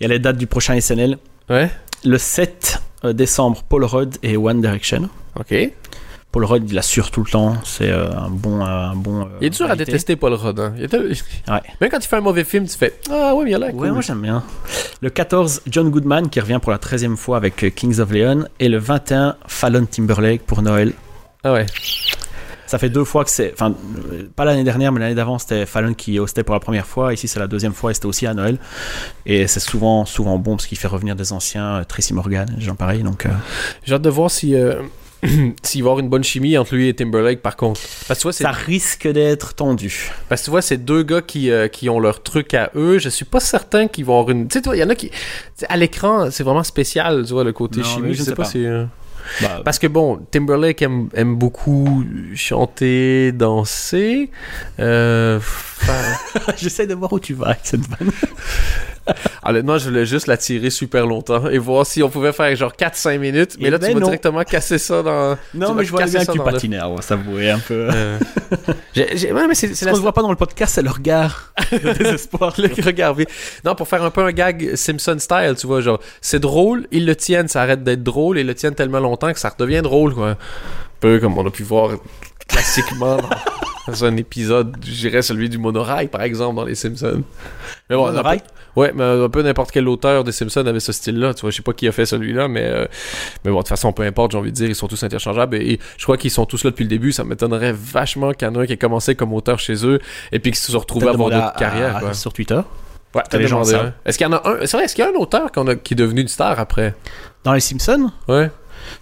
[0.00, 1.18] il y a les dates du prochain SNL.
[1.50, 1.70] Ouais.
[2.06, 2.80] Le 7
[3.12, 5.10] décembre, Paul Rudd et One Direction.
[5.38, 5.54] Ok.
[6.34, 7.54] Paul Rudd, il assure tout le temps.
[7.62, 9.20] C'est euh, un bon, euh, un bon.
[9.22, 10.58] euh, Il est dur à détester, Paul Rudd.
[10.58, 10.72] hein.
[10.76, 11.60] Il est- Ouais.
[11.80, 13.72] Même quand il fait un mauvais film, tu fais Ah ouais, mais il a l'air
[13.76, 14.42] Ouais, moi j'aime bien.
[15.00, 18.46] Le 14, John Goodman qui revient pour la 13e fois avec Kings of Leon.
[18.58, 20.92] Et le 21, Fallon Timberlake pour Noël.
[21.44, 21.66] Ah ouais.
[22.66, 23.52] Ça fait deux fois que c'est.
[23.52, 23.72] Enfin,
[24.34, 27.14] pas l'année dernière, mais l'année d'avant, c'était Fallon qui hostait pour la première fois.
[27.14, 28.58] Ici, c'est la deuxième fois et c'était aussi à Noël.
[29.24, 32.74] Et c'est souvent, souvent bon parce qu'il fait revenir des anciens, Tracy Morgan, des gens
[32.74, 33.04] pareils.
[33.04, 33.30] Donc, euh,
[33.84, 34.56] J'ai hâte de voir si.
[34.56, 34.82] euh,
[35.62, 37.80] s'il va y avoir une bonne chimie entre lui et Timberlake, par contre.
[38.06, 40.10] Parce que tu vois, c'est Ça risque d'être tendu.
[40.28, 42.98] Parce que tu vois, c'est deux gars qui, euh, qui ont leur truc à eux.
[42.98, 44.48] Je suis pas certain qu'ils vont avoir une.
[44.48, 45.10] Tu sais, il y en a qui.
[45.68, 48.08] à l'écran, c'est vraiment spécial, tu vois, le côté Non, chimie.
[48.14, 48.48] Je, je sais sais pas, pas.
[48.48, 48.64] si.
[48.66, 48.84] euh,
[49.40, 52.04] Bah, Parce que bon, Timberlake aime, aime beaucoup
[52.34, 54.30] chanter, danser.
[54.80, 55.40] Euh.
[56.58, 58.10] J'essaie de voir où tu vas avec cette vanne.
[59.44, 62.72] honnêtement, je voulais juste la tirer super longtemps et voir si on pouvait faire genre
[62.72, 63.56] 4-5 minutes.
[63.60, 64.06] Mais Eh là, ben tu vas non.
[64.06, 65.36] directement casser ça dans.
[65.54, 67.88] Non, mais je vois bien ça que tu le- patinais, on va s'avouer un peu.
[67.92, 68.18] euh,
[68.96, 71.52] ouais, mais c'est Ce la qu'on ne voit pas dans le podcast, c'est le regard
[71.72, 72.54] de désespoir.
[72.58, 73.14] le regard.
[73.64, 77.06] Non, pour faire un peu un gag Simpson style, tu vois, genre, c'est drôle, ils
[77.06, 80.14] le tiennent, ça arrête d'être drôle, ils le tiennent tellement longtemps que ça redevient drôle,
[80.14, 80.30] quoi.
[80.30, 80.36] Un
[81.00, 81.90] peu comme on a pu voir
[82.48, 83.28] classiquement dans,
[83.86, 87.22] dans un épisode, je dirais celui du monorail, par exemple, dans les Simpsons.
[87.90, 88.38] Mais bon, Monorail?
[88.40, 88.44] peu-
[88.80, 91.56] Ouais, mais un peu n'importe quel auteur des Simpsons avait ce style-là, tu vois, je
[91.56, 92.86] sais pas qui a fait celui-là, mais, euh,
[93.44, 95.56] mais bon, de toute façon, peu importe, j'ai envie de dire, ils sont tous interchangeables,
[95.56, 98.48] et, et je crois qu'ils sont tous là depuis le début, ça m'étonnerait vachement qu'il
[98.48, 100.00] y en ait un qui ait commencé comme auteur chez eux,
[100.32, 102.14] et puis qui se retrouve à avoir d'autres carrières, quoi.
[102.14, 102.60] Sur Twitter?
[103.14, 103.70] Ouais, T'as demandé.
[104.06, 104.56] Est-ce qu'il y en a un?
[104.66, 106.94] C'est vrai, est-ce qu'il y a un auteur a- qui est devenu une star après?
[107.44, 108.10] Dans les Simpsons?
[108.26, 108.50] Ouais.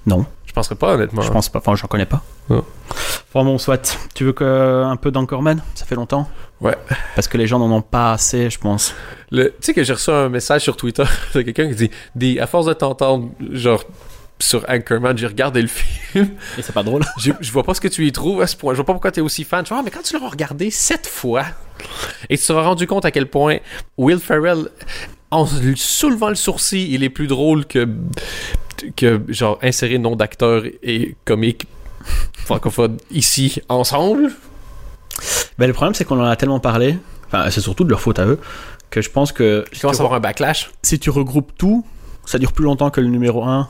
[0.06, 1.22] Non, Je penserais pas, honnêtement.
[1.22, 1.60] je pense pas.
[1.60, 2.22] Enfin, j'en connais pas.
[2.50, 2.60] Ouais.
[2.90, 3.96] Enfin bon, soit.
[4.14, 5.62] Tu veux que un peu d'Anchorman?
[5.74, 6.28] Ça fait longtemps
[6.60, 6.76] Ouais.
[7.14, 8.94] Parce que les gens n'en ont pas assez, je pense.
[9.30, 12.38] Le- Tu sais que j'ai reçu un message sur Twitter de quelqu'un qui dit Des-
[12.38, 13.82] À force de t'entendre, genre,
[14.38, 16.28] sur Anchorman, j'ai regardé le film.
[16.58, 17.02] Et c'est pas drôle.
[17.18, 18.74] Je, je vois pas ce que tu y trouves à ce point.
[18.74, 19.64] Je vois pas pourquoi t'es aussi fan.
[19.64, 21.44] Je vois, ah, mais quand tu l'auras regardé sept fois,
[22.28, 23.56] et tu te seras rendu compte à quel point
[23.96, 24.68] Will Ferrell,
[25.30, 25.46] en
[25.76, 27.88] soulevant le sourcil, il est plus drôle que,
[28.96, 31.66] que genre, insérer nom d'acteur et comique
[32.44, 34.32] francophone ici, ensemble?
[35.58, 36.96] Ben, le problème, c'est qu'on en a tellement parlé.
[37.26, 38.38] Enfin, c'est surtout de leur faute à eux.
[38.90, 40.70] Que je pense que si commence tu, à avoir un backlash.
[40.82, 41.84] si tu regroupes tout,
[42.26, 43.68] ça dure plus longtemps que le numéro 1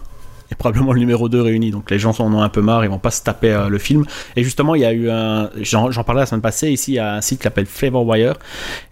[0.50, 1.70] et probablement le numéro 2 réunis.
[1.70, 3.78] Donc les gens en ont un peu marre, ils vont pas se taper euh, le
[3.78, 4.04] film.
[4.36, 5.50] Et justement, il y a eu un.
[5.62, 6.70] J'en parlais la semaine passée.
[6.70, 8.34] Ici, il y a un site qui s'appelle Flavor Wire.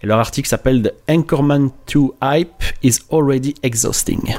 [0.01, 4.35] Et leur article s'appelle The Anchorman 2 Hype is already exhausting.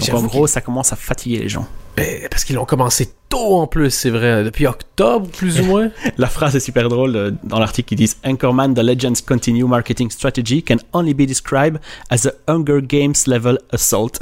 [0.00, 1.66] Donc en gros, ça commence à fatiguer les gens.
[1.96, 4.44] Ben, parce qu'ils ont commencé tôt en plus, c'est vrai.
[4.44, 5.90] Depuis octobre, plus ou moins.
[6.18, 7.94] La phrase est super drôle euh, dans l'article.
[7.94, 11.78] Ils disent Anchorman, the Legends Continue marketing strategy can only be described
[12.08, 14.12] as a Hunger Games level assault.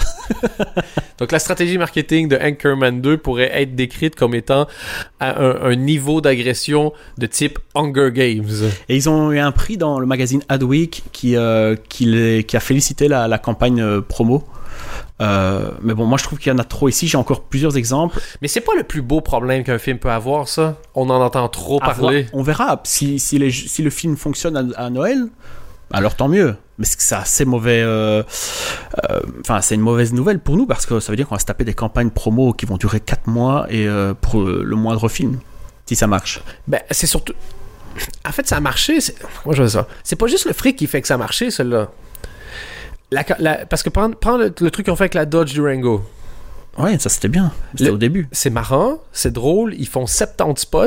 [1.19, 4.67] Donc la stratégie marketing de Anchorman 2 pourrait être décrite comme étant
[5.21, 8.49] à un, un niveau d'agression de type Hunger Games.
[8.89, 12.57] Et ils ont eu un prix dans le magazine Adweek qui, euh, qui, les- qui
[12.57, 14.45] a félicité la, la campagne euh, promo.
[15.21, 17.09] Euh, mais bon, moi je trouve qu'il y en a trop ici.
[17.09, 18.21] J'ai encore plusieurs exemples.
[18.43, 20.77] Mais c'est pas le plus beau problème qu'un film peut avoir, ça.
[20.95, 22.23] On en entend trop À parler.
[22.23, 22.35] voir.
[22.35, 22.81] On verra.
[22.85, 25.27] Si, si, les- si le film fonctionne à, à Noël,
[25.93, 26.55] alors tant mieux.
[26.79, 27.81] Mais c'est assez mauvais.
[27.83, 28.23] euh,
[29.11, 31.41] euh, Enfin, c'est une mauvaise nouvelle pour nous parce que ça veut dire qu'on va
[31.41, 35.09] se taper des campagnes promo qui vont durer 4 mois et euh, pour le moindre
[35.09, 35.39] film.
[35.87, 36.41] Si ça marche.
[36.69, 37.33] Ben, c'est surtout.
[38.25, 38.99] En fait, ça a marché.
[39.43, 39.89] Comment je veux ça?
[40.05, 41.89] C'est pas juste le fric qui fait que ça a marché, celui-là.
[43.11, 46.03] La- la- Parce que prends, prends le, le truc qu'on fait avec la Dodge Durango.
[46.77, 47.51] Ouais, ça c'était bien.
[47.77, 48.29] C'était au début.
[48.31, 50.87] c'est marrant, c'est drôle, ils font 70 spots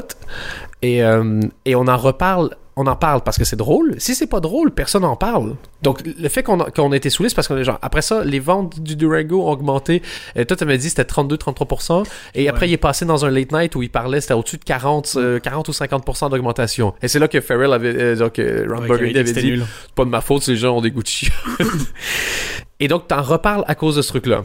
[0.81, 3.95] et, euh, et on en reparle, on en parle parce que c'est drôle.
[3.97, 5.55] Si c'est pas drôle, personne n'en parle.
[5.81, 7.79] Donc le fait qu'on a, qu'on a été saoulé, c'est parce qu'on est genre.
[7.81, 10.01] Après ça, les ventes du Durango ont augmenté.
[10.35, 12.05] Et toi, tu m'as dit c'était 32-33%.
[12.35, 14.63] Et après, il est passé dans un late night où il parlait, c'était au-dessus de
[14.63, 16.93] 40, euh, 40 ou 50% d'augmentation.
[17.01, 19.61] Et c'est là que Farrell avait, euh, donc, euh, Ron Ouais, Burgundy qui avait dit
[19.61, 21.29] c'est pas de ma faute si les gens ont des goûts de chien.
[22.79, 24.43] Et donc, t'en reparles à cause de ce truc-là.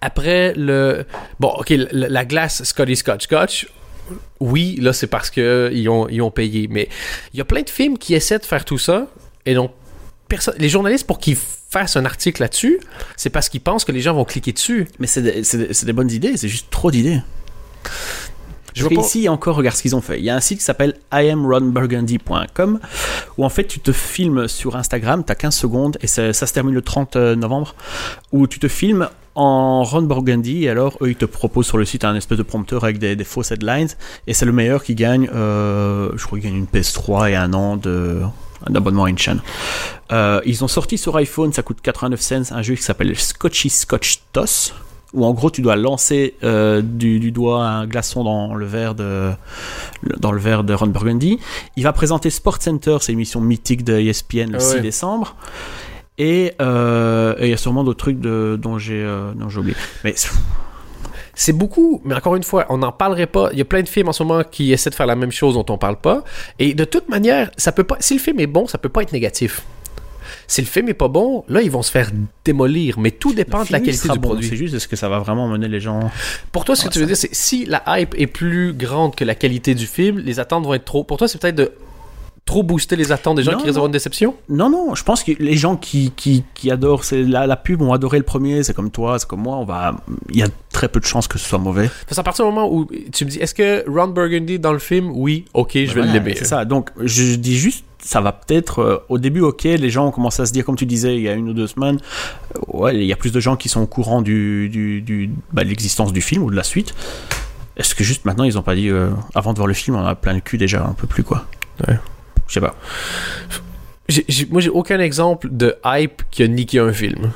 [0.00, 1.04] Après, le.
[1.40, 3.68] Bon, ok, la, la glace Scotty Scotch Scotch.
[4.40, 6.68] Oui, là, c'est parce que ils ont, ils ont payé.
[6.70, 6.88] Mais
[7.32, 9.08] il y a plein de films qui essaient de faire tout ça.
[9.44, 9.72] Et donc,
[10.28, 12.80] personne, les journalistes, pour qu'ils fassent un article là-dessus,
[13.16, 14.88] c'est parce qu'ils pensent que les gens vont cliquer dessus.
[14.98, 17.20] Mais c'est des, bonnes idées, c'est juste trop d'idées.
[18.74, 20.18] Je vois pas- qu'ici, encore, regarde ce qu'ils ont fait.
[20.18, 22.78] Il y a un site qui s'appelle iamronburgundy.com
[23.38, 26.52] où en fait tu te filmes sur Instagram, t'as 15 secondes et ça, ça se
[26.52, 27.74] termine le 30 novembre
[28.32, 31.84] où tu te filmes en Ron Burgundy et alors eux ils te proposent sur le
[31.84, 33.88] site un espèce de prompteur avec des, des fausses headlines
[34.26, 37.52] et c'est le meilleur qui gagne, euh, je crois qu'il gagne une PS3 et un
[37.52, 38.22] an de
[38.70, 39.42] d'abonnement à une chaîne.
[40.12, 43.68] Euh, ils ont sorti sur iPhone, ça coûte 89 cents, un jeu qui s'appelle Scotchy
[43.68, 44.74] Scotch Toss
[45.12, 48.94] où en gros tu dois lancer euh, du, du doigt un glaçon dans le verre
[48.94, 49.30] de
[50.18, 51.38] dans le verre de Ron Burgundy.
[51.76, 54.80] Il va présenter Sport Center, c'est l'émission mythique de ESPN le Ah 6 ouais.
[54.80, 55.36] décembre.
[56.18, 59.76] Et euh, et il y a sûrement d'autres trucs de, dont j'ai euh, oublié.
[60.04, 60.14] Mais
[61.34, 63.50] C'est beaucoup, mais encore une fois, on n'en parlerait pas.
[63.52, 65.32] Il y a plein de films en ce moment qui essaient de faire la même
[65.32, 66.24] chose dont on parle pas.
[66.58, 67.96] Et de toute manière, ça peut pas.
[68.00, 69.62] Si le film est bon, ça peut pas être négatif.
[70.48, 72.10] si le film est pas bon, là, ils vont se faire
[72.44, 72.98] démolir.
[72.98, 74.48] Mais tout dépend de la qualité du bon, produit.
[74.48, 76.10] C'est juste, est-ce que ça va vraiment mener les gens
[76.52, 79.14] Pour toi, ce que Ouais, tu veux dire, c'est si la hype est plus grande
[79.14, 81.04] que la qualité du film, les attentes vont être trop.
[81.04, 81.72] Pour toi, c'est peut-être de
[82.46, 84.34] trop booster les attentes des gens Non, qui d'avoir une déception?
[84.48, 87.82] Non, non, je pense que les gens qui, qui, qui adorent c'est la, la pub
[87.82, 89.96] ont adoré le premier, c'est comme toi, c'est comme moi, on va,
[90.30, 91.90] il y a très peu de chances que ce soit mauvais.
[92.06, 94.78] Parce qu'à partir du moment où tu me dis, est-ce que Ron Burgundy dans le
[94.78, 96.34] film, oui, ok, je vais Voilà, l'aimer.
[96.38, 96.64] C'est ça.
[96.64, 100.40] Donc, je dis juste, ça va peut-être, euh, au début, ok, les gens ont commencé
[100.40, 101.98] à se dire, comme tu disais, il y a une ou deux semaines,
[102.54, 105.30] euh, ouais, il y a plus de gens qui sont au courant du, du, du-
[105.52, 106.94] bah, de l'existence du film ou de la suite.
[107.76, 110.06] Est-ce que juste maintenant, ils ont pas dit, euh, avant de voir le film, on
[110.06, 111.44] a plein le cul déjà, un peu plus, quoi?
[111.88, 111.96] Ouais.
[112.48, 112.74] Je sais pas.
[114.50, 117.32] Moi, j'ai aucun exemple de hype qui a niqué un film.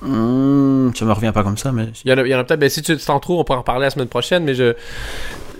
[0.00, 2.38] Hmm, ça me revient pas comme ça, mais Il y en a, il y en
[2.38, 4.54] a peut-être, ben, si tu t'en trouves, on pourra en parler la semaine prochaine, mais
[4.54, 4.74] je.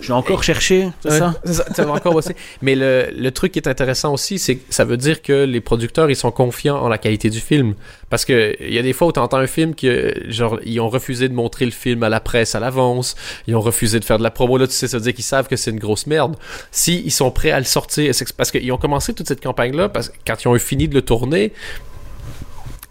[0.03, 1.33] Je vais encore chercher, c'est ça?
[1.45, 2.35] ça, encore bosser.
[2.61, 5.61] Mais le, le truc qui est intéressant aussi, c'est que ça veut dire que les
[5.61, 7.73] producteurs, ils sont confiants en la qualité du film.
[8.09, 10.81] Parce que il y a des fois où tu entends un film que, genre, ils
[10.81, 13.15] ont refusé de montrer le film à la presse à l'avance,
[13.47, 14.57] ils ont refusé de faire de la promo.
[14.57, 16.35] Là, tu sais, ça veut dire qu'ils savent que c'est une grosse merde.
[16.71, 19.87] Si ils sont prêts à le sortir, c'est parce qu'ils ont commencé toute cette campagne-là,
[19.87, 21.53] parce que quand ils ont eu fini de le tourner,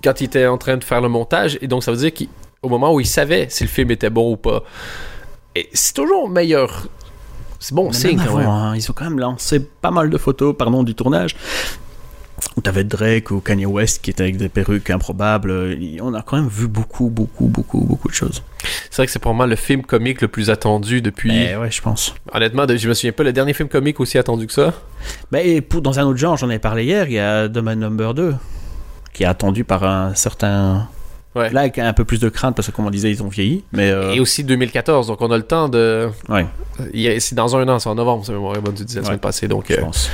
[0.02, 2.68] quand ils étaient en train de faire le montage, et donc ça veut dire qu'au
[2.70, 4.64] moment où ils savaient si le film était bon ou pas.
[5.74, 6.88] C'est toujours meilleur.
[7.62, 8.48] C'est bon signe même quand avant, même.
[8.48, 11.36] hein, ils ont quand même lancé pas mal de photos, pardon, du tournage.
[12.56, 15.78] Où t'avais Drake ou Kanye West qui étaient avec des perruques improbables.
[16.00, 18.42] On a quand même vu beaucoup, beaucoup, beaucoup, beaucoup de choses.
[18.90, 21.30] C'est vrai que c'est probablement le film comique le plus attendu depuis.
[21.30, 22.16] Mais ouais, je pense.
[22.32, 24.74] Honnêtement, je me souviens pas le dernier film comique aussi attendu que ça.
[25.30, 27.58] Mais et pour, dans un autre genre, j'en ai parlé hier, il y a The
[27.58, 28.34] Man Number 2,
[29.12, 30.88] qui est attendu par un certain.
[31.34, 31.50] Ouais.
[31.50, 33.64] Là, avec un peu plus de crainte, parce que comme on disait, ils ont vieilli.
[33.72, 36.08] Mais euh, Et aussi 2014, donc on a le temps de.
[36.28, 36.46] ouais,
[37.20, 39.48] C'est dans un an, c'est en novembre, c'est mémoire bonne, tu disais la semaine passée,
[39.48, 39.66] donc.
[39.68, 40.10] je euh, pense.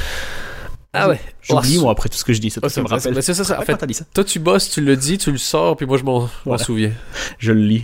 [0.95, 1.21] Ah ouais.
[1.43, 2.49] J'oublie, Oh, moi, après tout ce que je dis.
[2.51, 3.15] C'est oh, ça me rappelle.
[3.15, 3.59] mais c'est ça, ça.
[3.61, 4.05] En fait, dit ça.
[4.15, 6.63] toi tu bosses, tu le dis, tu le sors, puis moi je m'en Voilà.
[6.65, 6.93] souviens.
[7.39, 7.83] Je le lis.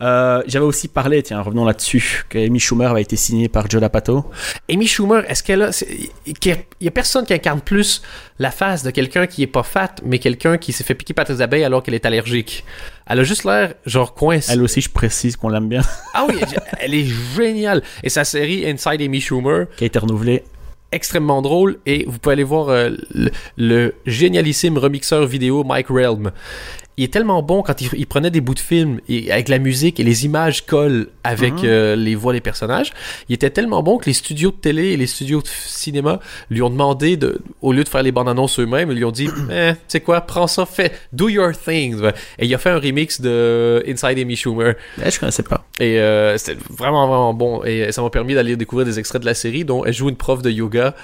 [0.00, 3.80] Euh, J'avais aussi parlé, tiens, revenons là-dessus, que Amy Schumer avait été signée par Joe
[3.82, 4.24] D'Apato.
[4.70, 5.68] Amy Schumer, est-ce qu'elle a.
[5.68, 5.84] a-
[6.26, 8.00] Il y a personne qui incarne plus
[8.38, 11.26] la face de quelqu'un qui est pas fat, mais quelqu'un qui s'est fait piquer par
[11.26, 12.64] des abeilles alors qu'elle est allergique?
[13.06, 14.52] Elle a juste l'air, genre, coincée.
[14.52, 15.82] Elle aussi, je précise qu'on l'aime bien,
[16.14, 16.36] Ah oui,
[16.80, 17.04] elle est
[17.36, 17.82] géniale.
[18.02, 20.44] Et sa série Inside Amy Schumer, qui a été renouvelée.
[20.92, 21.78] Extrêmement drôle.
[21.86, 26.32] Et vous pouvez aller voir euh, le, le génialissime remixeur vidéo Mike Realm.
[26.98, 29.58] Il est tellement bon quand il, il prenait des bouts de film et avec la
[29.58, 31.60] musique et les images collent avec Mhm.
[31.64, 32.92] euh, les voix des personnages.
[33.30, 36.20] Il était tellement bon que les studios de télé et les studios de cinéma
[36.50, 39.10] lui ont demandé de, au lieu de faire les bandes annonces eux-mêmes, ils lui ont
[39.10, 41.98] dit, eh, tu sais quoi, prends ça, fais, do your thing.
[42.38, 44.74] Et il a fait un remix de Inside Amy Schumer.
[45.02, 45.64] Eh, je connaissais pas.
[45.80, 47.64] Et euh, c'était vraiment, vraiment bon.
[47.64, 50.16] Et ça m'a permis d'aller découvrir des extraits de la série dont elle joue une
[50.16, 50.94] prof de yoga.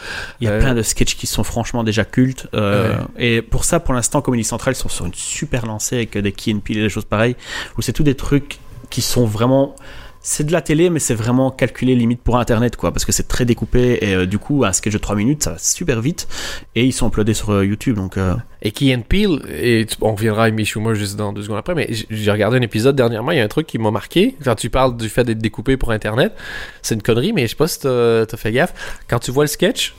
[0.41, 2.47] Il y a Euh, plein de sketchs qui sont franchement déjà cultes.
[2.55, 6.17] euh, Et pour ça, pour l'instant, Comédie Centrale ils sont sur une super lancée avec
[6.19, 7.37] des Key and Peele et des choses pareilles,
[7.77, 8.59] où c'est tous des trucs
[8.91, 9.75] qui sont vraiment.
[10.21, 13.29] C'est de la télé, mais c'est vraiment calculé limite pour Internet, quoi, parce que c'est
[13.29, 16.27] très découpé et euh, du coup, un sketch de 3 minutes, ça va super vite
[16.75, 18.19] et ils sont uploadés sur euh, YouTube, donc.
[18.19, 21.75] euh, Et Key and Peele, et on reviendra à Schumer juste dans deux secondes après,
[21.77, 24.35] mais j'ai regardé un épisode dernièrement, il y a un truc qui m'a marqué.
[24.45, 26.35] Quand tu parles du fait d'être découpé pour Internet,
[26.83, 28.75] c'est une connerie, mais je sais pas si t'as fait gaffe.
[29.09, 29.95] Quand tu vois le sketch,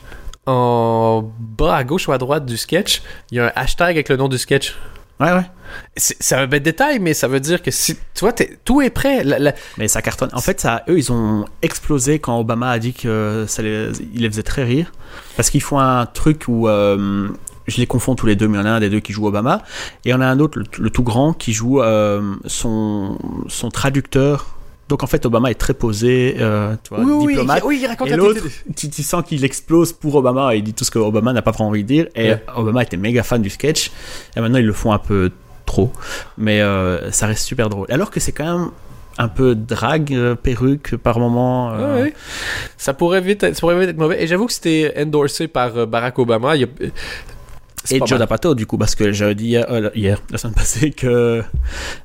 [0.46, 4.10] en bas à gauche ou à droite du sketch, il y a un hashtag avec
[4.10, 4.76] le nom du sketch.
[5.20, 5.44] Ouais, ouais.
[5.96, 8.32] C'est un bête détail, mais ça veut dire que si, tu vois,
[8.64, 9.22] tout est prêt.
[9.22, 10.30] La- la- Mais ça cartonne.
[10.32, 14.22] En fait, ça, eux, ils ont explosé quand Obama a dit que ça les, il
[14.22, 14.90] les faisait très rire.
[15.36, 16.68] Parce qu'ils font un truc où.
[16.68, 17.28] euh,
[17.66, 19.12] je les confonds tous les deux, mais il y en a un des deux qui
[19.12, 19.62] joue Obama.
[20.04, 23.16] Et il y en a un autre, le, le tout grand, qui joue euh, son,
[23.46, 24.46] son traducteur.
[24.90, 27.62] Donc en fait, Obama est très posé, euh, tu vois, diplomate.
[27.64, 28.42] oui, il raconte Et la l'autre,
[28.76, 31.52] tu, tu sens qu'il explose pour Obama il dit tout ce que Obama n'a pas
[31.52, 32.06] vraiment envie de dire.
[32.14, 32.44] Et Ouais.
[32.56, 33.90] Obama était méga fan du sketch.
[34.36, 35.30] Et maintenant, ils le font un peu
[35.64, 35.92] trop.
[36.36, 37.86] Mais euh, ça reste super drôle.
[37.90, 38.70] Alors que c'est quand même
[39.18, 41.70] un peu drague, euh, perruque par moment.
[41.72, 42.14] euh, Ouais, ouais.
[42.76, 44.22] Ça pourrait vite être, ça pourrait vite être mauvais.
[44.22, 46.56] Et j'avoue que c'était endorsé par Barack Obama.
[46.56, 46.92] Il y a- c'est
[47.90, 48.18] Et Joe.
[48.18, 51.42] D'Apato, du coup, parce que j'ai dit hier, euh, hier, la semaine passée, que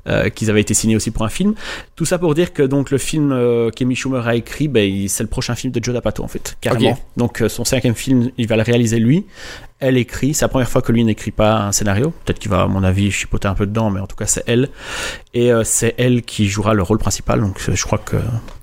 [0.06, 1.54] euh, qu'ils avaient été signés aussi pour un film.
[1.94, 5.22] Tout ça pour dire que donc le film euh, qu'Amy Schumer a écrit, ben, c'est
[5.22, 6.98] le prochain film de Joe D'Apato en fait, carrément.
[7.16, 9.26] Donc euh, son cinquième film, il va le réaliser lui.
[9.78, 12.10] Elle écrit, c'est la première fois que lui n'écrit pas un scénario.
[12.24, 14.42] Peut-être qu'il va, à mon avis, chipoter un peu dedans, mais en tout cas c'est
[14.46, 14.70] elle.
[15.34, 17.40] Et euh, c'est elle qui jouera le rôle principal.
[17.42, 18.16] Donc euh, je crois que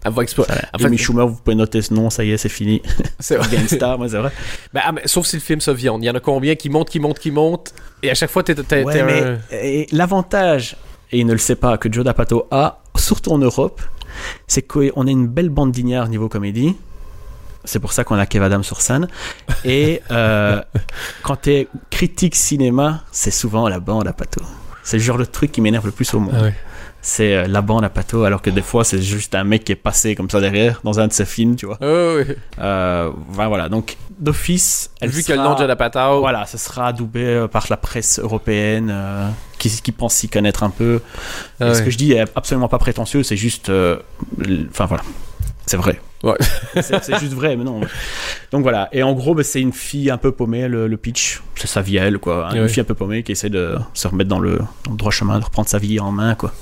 [0.04, 0.42] Elle va explo-
[0.74, 2.82] En fait, Amy Schumer, vous pouvez noter ce nom, ça y est, c'est fini.
[3.20, 3.48] c'est vrai.
[3.56, 4.32] Gangsta, moi c'est vrai.
[4.74, 6.04] Ben, ah, mais sauf si le film se viande.
[6.04, 7.76] Il y en a combien qui montent, qui montent, qui montent.
[8.02, 10.76] Et à chaque fois, t'es, t'es, Ouais, un- mais et l'avantage,
[11.12, 13.82] et il ne le sait pas, que Joe D'Apato a, surtout en Europe,
[14.48, 16.76] c'est qu'on a une belle bande d'ignards niveau comédie.
[17.66, 19.08] C'est pour ça qu'on a Kev Adams sur scène.
[19.64, 20.62] Et euh,
[21.24, 24.42] quand t'es critique cinéma, c'est souvent la bande à Pato.
[24.84, 26.36] C'est le genre de truc qui m'énerve le plus au monde.
[26.38, 26.54] Ah ouais.
[27.06, 29.72] C'est euh, la bande à Pato, alors que des fois, c'est juste un mec qui
[29.74, 31.78] est passé comme ça derrière dans un de ses films, tu vois.
[31.82, 31.86] Ah.
[32.60, 36.46] Euh, ben voilà, donc d'office, elle Vu que sera- le nom de la Patao, Voilà,
[36.46, 40.70] ça sera adoubé euh, par la presse européenne euh, qui, qui pense s'y connaître un
[40.70, 41.02] peu.
[41.60, 41.74] Ah ouais.
[41.76, 43.70] Ce que je dis est absolument pas prétentieux, c'est juste.
[43.70, 43.98] euh,
[44.70, 45.04] Enfin voilà,
[45.66, 46.00] c'est vrai.
[46.24, 46.38] Ouais.
[46.82, 47.82] c'est juste vrai, mais non.
[48.52, 51.42] Donc voilà, et en gros, bah, c'est une fille un peu paumée, le, le pitch.
[51.56, 52.50] C'est sa vie à elle, quoi.
[52.54, 52.70] Une Ouais.
[52.70, 55.40] fille un peu paumée qui essaie de se remettre dans le, dans le droit chemin,
[55.40, 56.54] de reprendre sa vie en main, quoi.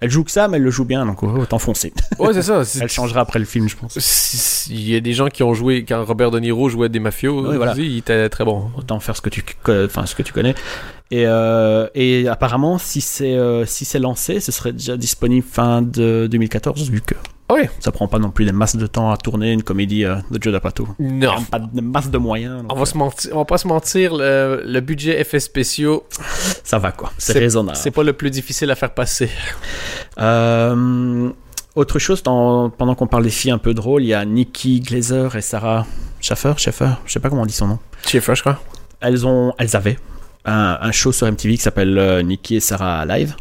[0.00, 1.94] Elle joue que ça, mais elle le joue bien, donc oh, autant foncer.
[2.18, 2.62] Ouais, c'est ça.
[2.82, 4.66] Elle changera après le film, je pense.
[4.68, 7.48] Il y a des gens qui ont joué quand Robert De Niro jouait des mafios.
[7.48, 7.74] Oui, voilà.
[7.76, 8.70] Il était très bon.
[8.76, 10.54] autant faire ce que tu enfin ce que tu connais
[11.10, 16.26] et, euh, et apparemment si c'est euh, si lancé ce serait déjà disponible fin de
[16.30, 17.14] 2014 vu que
[17.54, 17.68] oui.
[17.80, 20.42] ça prend pas non plus des masses de temps à tourner une comédie euh, de
[20.42, 21.42] Joe D'Apato Non.
[21.50, 24.14] pas de masse de moyens donc, On va, se mentir, on va pas se mentir,
[24.14, 26.22] le, le budget effets spéciaux, euh,
[26.62, 29.30] ça va quoi c'est raisonnable c'est pas le plus difficile à faire passer.
[30.18, 31.30] Euh,
[31.74, 34.80] autre chose dans- pendant qu'on parle des filles un peu drôles il y a Nikki
[34.80, 35.86] Glazer et Sarah
[36.20, 38.60] Schaffer Schaffer je sais pas comment on dit son nom Schaeffer, je crois.
[39.00, 39.98] elles ont elles avaient
[40.44, 43.34] un, un show sur MTV qui s'appelle euh, Nikki et Sarah Live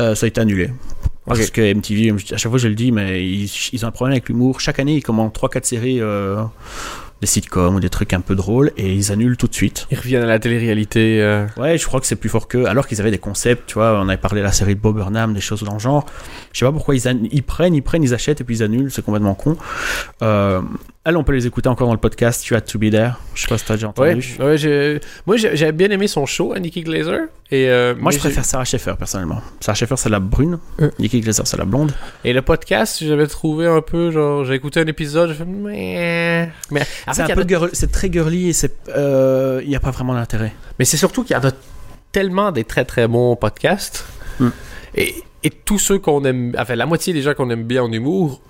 [0.00, 0.70] Euh, ça a été annulé
[1.38, 4.12] parce que MTV à chaque fois je le dis mais ils, ils ont un problème
[4.12, 4.60] avec l'humour.
[4.60, 6.42] Chaque année ils commandent 3-4 séries euh,
[7.20, 9.86] des sitcoms ou des trucs un peu drôles et ils annulent tout de suite.
[9.90, 11.20] Ils reviennent à la télé-réalité.
[11.22, 13.74] euh, ouais je crois que c'est plus fort qu'eux alors qu'ils avaient des concepts tu
[13.74, 16.06] vois on avait parlé de la série de Bob Burnham des choses dans le genre.
[16.52, 18.90] Je sais pas pourquoi ils, ils prennent ils prennent ils achètent et puis ils annulent
[18.90, 19.56] c'est complètement con.
[20.22, 20.60] Euh,
[21.04, 23.42] elles on peut les écouter encore dans le podcast You Had To Be There je
[23.42, 26.52] sais pas si t'as déjà entendu ouais j'ai- moi j'ai- j'avais bien aimé son show
[26.52, 27.20] à Nikki Glazer.
[27.52, 29.40] Et, euh, Moi, je préfère Sarah Schaeffer, personnellement.
[29.58, 30.60] Sarah Schaeffer, c'est la brune.
[30.80, 30.88] Euh.
[31.00, 31.92] Nikki Glaser, c'est la blonde.
[32.22, 34.44] Et le podcast, j'avais trouvé un peu genre.
[34.44, 35.44] J'ai écouté un épisode, j'ai fait.
[35.44, 36.48] Mais.
[37.12, 40.14] C'est un peu girl- c'est très girly et c'est, euh, il n'y a pas vraiment
[40.14, 40.52] d'intérêt.
[40.78, 41.50] mais c'est surtout qu'il y en a
[42.12, 44.04] tellement des très très bons podcasts.
[44.38, 44.50] Hmm.
[44.94, 46.54] Et, et tous ceux qu'on aime.
[46.56, 48.40] Enfin, la moitié des gens qu'on aime bien en humour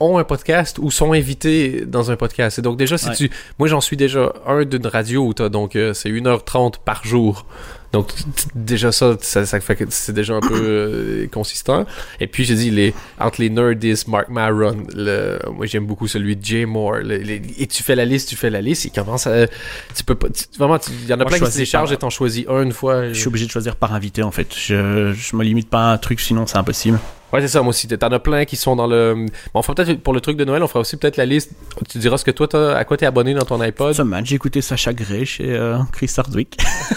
[0.00, 2.58] ont un podcast ou sont invités dans un podcast.
[2.58, 3.14] Et donc, déjà, si Ouais.
[3.14, 3.30] tu.
[3.58, 5.76] Moi, j'en suis déjà un d'une radio où t'as donc.
[5.76, 7.46] euh, c'est 1h30 par jour.
[7.92, 8.12] Donc,
[8.54, 11.84] déjà, ça, ça, ça fait que c'est déjà un peu euh, consistant.
[12.20, 16.36] Et puis, j'ai dit, les, entre les Nerdist, Mark Maron, le, moi, j'aime beaucoup celui
[16.36, 16.98] de Jay Moore.
[16.98, 19.48] le- les- et tu fais la liste, tu fais la liste, il commence à.
[19.96, 20.28] Tu peux pas.
[20.30, 22.62] tu- vraiment, il y en a Moi, plein qui se déchargent et t'en choisis un
[22.62, 23.08] une fois.
[23.08, 24.54] Je suis obligé de choisir par invité, en fait.
[24.56, 26.98] Je, je me limite pas à un truc, sinon c'est impossible.
[27.32, 27.86] Ouais, c'est ça, moi aussi.
[27.86, 29.14] T'en as plein qui sont dans le.
[29.54, 31.52] Bon, on fera peut-être pour le truc de Noël, on fera aussi peut-être la liste.
[31.88, 33.98] Tu diras ce que toi, t'as, à quoi t'es abonné dans ton iPod.
[34.00, 36.56] Match, j'ai écouté Sacha Gray chez euh, Chris Hardwick.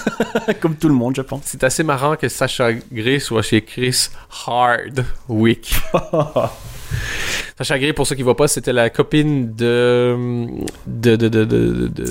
[0.60, 1.42] Comme tout le monde, je pense.
[1.46, 4.10] C'est assez marrant que Sacha Gray soit chez Chris
[4.48, 5.76] Hardwick.
[7.58, 10.48] Sacha Gray, pour ceux qui ne voient pas, c'était la copine de.
[10.88, 11.16] de.
[11.16, 11.28] de.
[11.30, 11.46] de.
[11.46, 11.88] de.
[11.88, 12.04] de.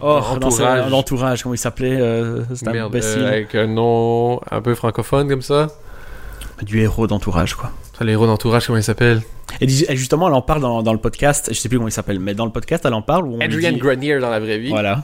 [0.00, 0.90] Oh, dans ce- entourage.
[0.90, 5.28] l'entourage, comment il s'appelait euh, C'est un Merde, euh, avec un nom un peu francophone
[5.28, 5.68] comme ça.
[6.62, 7.72] Du héros d'entourage, quoi.
[7.98, 9.20] Ça, les héros d'entourage, comment il s'appelle
[9.60, 11.48] Et justement, elle en parle dans, dans le podcast.
[11.52, 13.26] Je sais plus comment il s'appelle, mais dans le podcast, elle en parle.
[13.26, 14.70] Où on Adrian dit- Grenier dans la vraie vie.
[14.70, 15.02] Voilà.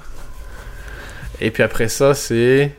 [1.41, 2.73] Et puis après ça, c'est.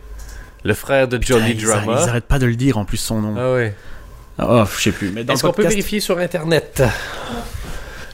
[0.63, 1.99] Le frère de Johnny Drama.
[2.03, 3.35] Ils arrêtent pas de le dire en plus son nom.
[3.37, 3.73] Ah ouais.
[4.41, 5.13] Oh, je sais plus.
[5.17, 6.83] Est-ce qu'on peut vérifier sur Internet?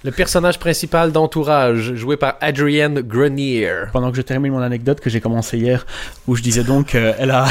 [0.04, 3.72] Le personnage principal d'Entourage, joué par Adrienne Grenier.
[3.92, 5.86] pendant que je termine mon anecdote que j'ai commencé hier,
[6.28, 7.46] où je disais donc qu'elle a.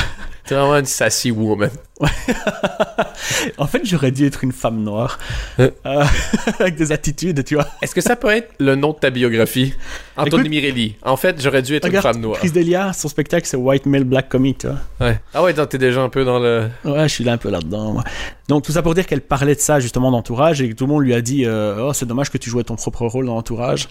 [0.46, 1.70] C'est vraiment une sassy woman.
[3.58, 5.18] en fait, j'aurais dû être une femme noire.
[5.58, 5.70] Euh.
[5.86, 6.04] Euh,
[6.58, 7.66] avec des attitudes, tu vois.
[7.80, 9.74] Est-ce que ça peut être le nom de ta biographie?
[10.16, 10.96] Anthony Mirelli.
[11.02, 12.38] En fait, j'aurais dû être Regarde, une femme noire.
[12.38, 14.78] Chris Delia, son spectacle, c'est White Male Black Comic, tu vois.
[15.00, 15.20] Ouais.
[15.32, 16.68] Ah ouais, donc t'es déjà un peu dans le.
[16.84, 18.04] Ouais, je suis là un peu là-dedans, moi.
[18.48, 20.92] Donc, tout ça pour dire qu'elle parlait de ça, justement, d'entourage, et que tout le
[20.92, 23.36] monde lui a dit euh, Oh, c'est dommage que tu jouais ton propre rôle dans
[23.36, 23.88] Entourage.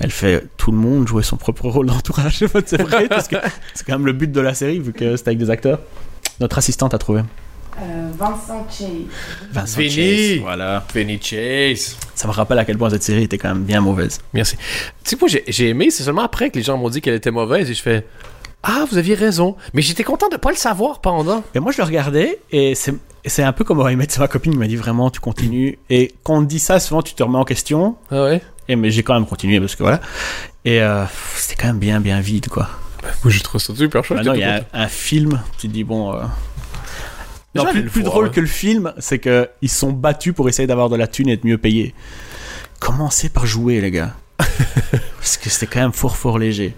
[0.00, 2.42] Elle fait Tout le monde jouait son propre rôle dans Entourage.
[2.42, 3.36] En fait, c'est vrai, parce que
[3.74, 5.78] c'est quand même le but de la série, vu que c'est avec des acteurs.
[6.40, 7.22] Notre assistante a trouvé.
[7.80, 8.88] Euh, Vincent Chase.
[9.52, 9.90] Vincent Vinny.
[10.34, 10.84] Chase, Voilà.
[10.92, 11.96] Penny Chase.
[12.14, 14.20] Ça me rappelle à quel point cette série était quand même bien mauvaise.
[14.34, 14.56] Merci.
[15.04, 17.30] Tu sais, moi, j'ai aimé, c'est seulement après que les gens m'ont dit qu'elle était
[17.30, 18.06] mauvaise et je fais
[18.62, 19.56] Ah, vous aviez raison.
[19.74, 21.42] Mais j'étais content de pas le savoir pendant.
[21.54, 22.94] Et moi, je le regardais et c'est
[23.24, 25.78] c'est un peu comme aurait c'est ma copine qui m'a dit vraiment, tu continues.
[25.90, 27.94] Et quand on te dit ça, souvent, tu te remets en question.
[28.10, 30.00] Ah ouais Et mais j'ai quand même continué parce que voilà.
[30.64, 31.04] Et euh,
[31.36, 32.68] c'était quand même bien, bien vide, quoi.
[33.24, 34.18] Moi, je trouve ça super chouette.
[34.18, 36.12] Maintenant, il y a un, un film, tu te dis, bon.
[36.14, 36.22] euh,
[37.54, 38.30] Non, plus, drôle ouais.
[38.30, 41.34] que le film, c'est que ils sont battus pour essayer d'avoir de la thune et
[41.34, 41.94] être mieux payés.
[42.80, 44.14] Commencez par jouer, les gars.
[45.18, 46.74] Parce que c'était quand même fort, fort léger.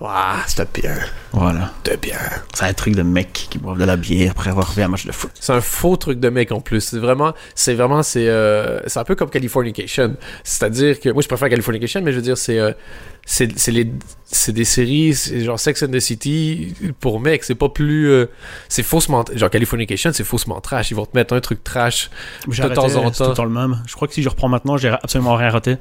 [0.00, 0.96] Ouah, c'était bien.
[1.32, 1.72] Voilà.
[1.84, 2.18] C'était bien.
[2.54, 5.06] C'est un truc de mec qui boivent de la bière après avoir fait un match
[5.06, 5.30] de foot.
[5.38, 6.80] C'est un faux truc de mec en plus.
[6.80, 10.16] C'est vraiment, c'est vraiment, c'est, euh, c'est un peu comme Californication.
[10.42, 12.72] C'est-à-dire que moi je préfère Californication, mais je veux dire c'est, euh,
[13.24, 13.90] c'est, c'est les,
[14.24, 17.44] c'est des séries, c'est genre Sex and the City pour mecs.
[17.44, 18.26] C'est pas plus, euh,
[18.68, 20.90] c'est faussement, genre Californication, c'est faussement trash.
[20.90, 22.10] Ils vont te mettre un truc trash
[22.50, 23.28] J'ai de arrêté, temps en c'est tout temps.
[23.30, 23.82] le temps le même.
[23.86, 25.76] Je crois que si je reprends maintenant, j'ai absolument rien raté.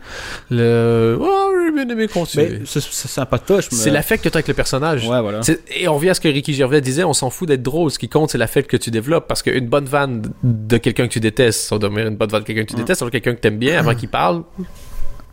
[0.49, 2.49] Le, oh, j'ai bien aimé continuer.
[2.59, 3.69] Mais c'est c'est sympatoche.
[3.71, 5.07] mais- C'est l'affect que tu as avec le personnage.
[5.07, 5.41] Ouais, voilà.
[5.43, 7.89] C'est- Et on revient à ce que Ricky Gervais disait, on s'en fout d'être drôle.
[7.91, 9.27] Ce qui compte, c'est l'affect que tu développes.
[9.27, 12.41] Parce qu'une bonne vanne de quelqu'un que tu détestes, ça va devenir une bonne vanne
[12.41, 12.79] de quelqu'un que tu Mm.
[12.79, 14.43] détestes, alors quelqu'un que t'aimes bien, avant qu'il parle,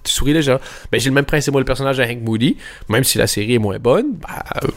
[0.09, 0.61] tu souris déjà.
[0.91, 2.57] Ben, j'ai le même principe, moi, le personnage de Hank Moody,
[2.89, 4.29] même si la série est moins bonne, bah,
[4.63, 4.69] euh,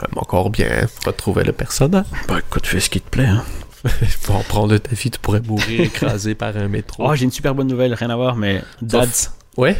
[0.00, 2.06] j'aime encore bien retrouver le personnage.
[2.28, 3.26] Bah écoute, fais ce qui te plaît.
[3.26, 3.44] Hein.
[4.24, 7.04] Pour en prendre ta vie, tu pourrais mourir écrasé par un métro.
[7.08, 9.76] Oh, j'ai une super bonne nouvelle, rien à voir, mais Dads Ouais?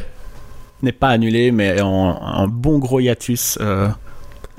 [0.83, 3.89] n'est pas annulé, mais en un bon gros hiatus euh,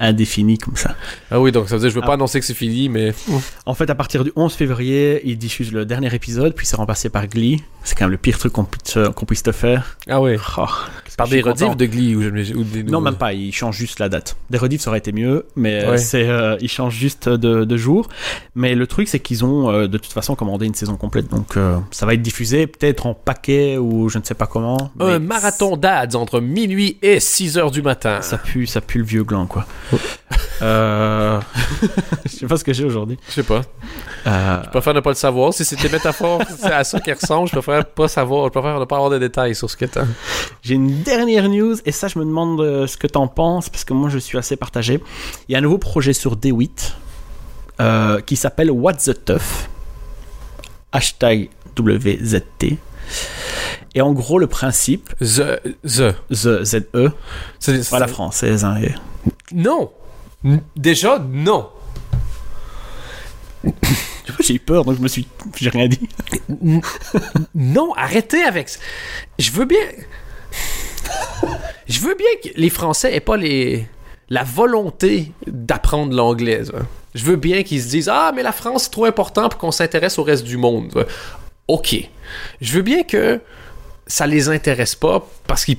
[0.02, 0.96] indéfini comme ça.
[1.30, 2.08] Ah oui, donc ça veut dire, je veux Ah.
[2.08, 3.14] pas annoncer que c'est fini, mais.
[3.66, 7.10] En fait, à partir du 11 février, ils diffusent le dernier épisode, puis c'est remplacé
[7.10, 7.64] par Glee.
[7.84, 9.98] C'est quand même le pire truc qu'on puisse, qu'on puisse te faire.
[10.08, 10.38] Ah ouais.
[10.58, 10.66] Oh,
[11.18, 14.36] Par des rediffs de Glee ou, des Non, même pas, ils changent juste la date.
[14.52, 15.98] Des rediffs, ça aurait été mieux, mais euh, Ouais.
[15.98, 18.08] c'est, euh, ils changent juste de, de jour.
[18.54, 21.58] Mais le truc, c'est qu'ils ont euh, de toute façon commandé une saison complète, donc
[21.58, 24.92] euh, ça va être diffusé peut-être en paquet ou je ne sais pas comment.
[25.00, 28.22] Un marathon d'ADS entre minuit et 6 heures du matin.
[28.22, 29.66] Ça pue, ça pue le vieux gland, quoi.
[30.62, 31.40] Euh...
[32.26, 33.18] je sais pas ce que j'ai aujourd'hui.
[33.28, 33.62] Je sais pas.
[34.28, 35.54] Euh, Je préfère ne pas le savoir.
[35.54, 37.48] Si c'était métaphore, c'est à ça qu'il ressemble.
[37.48, 38.46] Je préfère pas savoir.
[38.46, 40.06] Je préfère ne pas avoir de détails sur ce que t'as.
[40.62, 43.84] J'ai une dernière news et ça je me demande euh, ce que t'en penses parce
[43.84, 45.02] que moi je suis assez partagé.
[45.48, 46.94] Il y a un nouveau projet sur D8
[47.80, 49.68] euh, qui s'appelle What the Tough.
[50.92, 52.78] Hashtag WZT.
[53.96, 55.60] Et en gros le principe, The.
[55.84, 56.16] The.
[56.30, 57.12] The ZE,
[57.60, 58.96] C'est- pas la française, hein, et-
[59.54, 59.92] Non.
[60.76, 61.70] Déjà, non.
[64.40, 65.28] J'ai eu peur donc je me suis.
[65.56, 66.08] J'ai rien dit.
[67.54, 68.80] Non, arrêtez avec ça.
[69.38, 69.78] Je veux bien.
[71.88, 73.86] Je veux bien que les Français aient pas les
[74.30, 76.62] la volonté d'apprendre l'anglais.
[77.14, 79.72] Je veux bien qu'ils se disent ah mais la France c'est trop important pour qu'on
[79.72, 81.06] s'intéresse au reste du monde.
[81.72, 81.96] Ok.
[82.60, 83.40] Je veux bien que
[84.06, 85.78] ça les intéresse pas parce qu'ils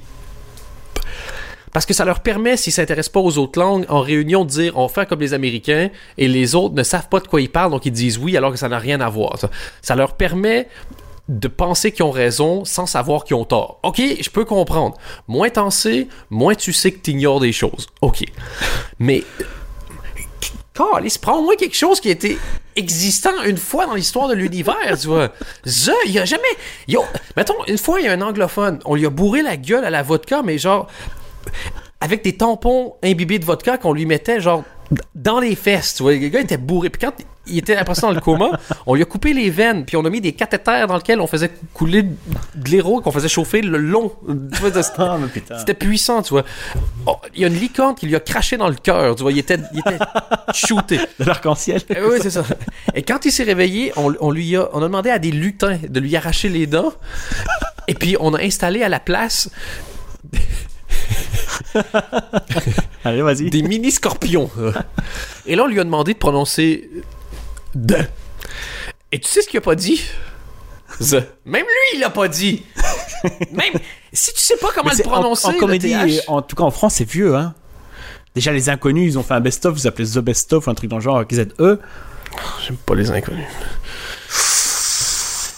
[1.75, 4.79] parce que ça leur permet, s'ils s'intéressent pas aux autres langues, en réunion, de dire
[4.79, 7.71] on fait comme les Américains et les autres ne savent pas de quoi ils parlent,
[7.71, 9.39] donc ils disent oui alors que ça n'a rien à voir.
[9.83, 10.67] Ça, leur permet
[11.29, 13.79] de penser qu'ils ont raison sans savoir qu'ils ont tort.
[13.83, 14.97] Ok, je peux comprendre.
[15.29, 17.89] Moins t'en sais, moins tu sais que t'ignores des choses.
[18.01, 18.25] Ok.
[18.99, 19.25] Mais.
[20.75, 22.39] Calice, prends-moi quelque chose qui été
[22.77, 25.29] existant une fois dans l'histoire de l'univers, tu vois.
[25.65, 26.43] The, il y a jamais.
[26.89, 27.05] Yo,
[27.37, 29.91] mettons, une fois, il y a un anglophone, on lui a bourré la gueule à
[29.91, 30.89] la vodka, mais genre
[32.01, 34.65] avec des tampons imbibés de vodka qu'on lui mettait genre
[35.15, 36.91] dans les fesses, tu vois, le gars était bourré.
[36.91, 37.13] Puis quand
[37.47, 38.51] il était après ça dans le coma,
[38.87, 41.27] on lui a coupé les veines, puis on a mis des cathéters dans lesquels on
[41.27, 44.13] faisait couler de l'héros qu'on faisait chauffer le long.
[44.99, 45.19] Ah,
[45.59, 46.45] c'était puissant, tu vois.
[47.07, 49.33] Oh, Il y a une licorne qui lui a craché dans le cœur, tu vois,
[49.33, 49.99] il était, il était
[50.55, 50.99] shooté.
[51.19, 51.83] De l'arc-en-ciel.
[51.91, 52.45] Eh oui, c'est ça.
[52.95, 55.79] Et quand il s'est réveillé, on, on lui a, on a demandé à des lutins
[55.89, 56.93] de lui arracher les dents.
[57.89, 59.51] Et puis on a installé à la place
[63.05, 63.51] Allez, vas-y.
[63.51, 64.51] des mini scorpions.
[65.47, 66.89] Et là, on lui a demandé de prononcer
[67.75, 67.97] de.
[69.11, 70.03] Et tu sais ce qu'il a pas dit?
[71.01, 71.23] The.
[71.45, 72.65] Même lui, il l'a pas dit.
[73.53, 73.73] Même
[74.13, 76.65] si tu sais pas comment le en- prononcer, en, le comédie, TH, en tout cas
[76.65, 77.55] en France, c'est vieux, hein.
[78.35, 80.97] Déjà, les inconnus, ils ont fait un best-of, vous appelez The Best-of, un truc dans
[80.97, 81.45] le genre, avec ZE.
[82.65, 83.45] J'aime pas les inconnus.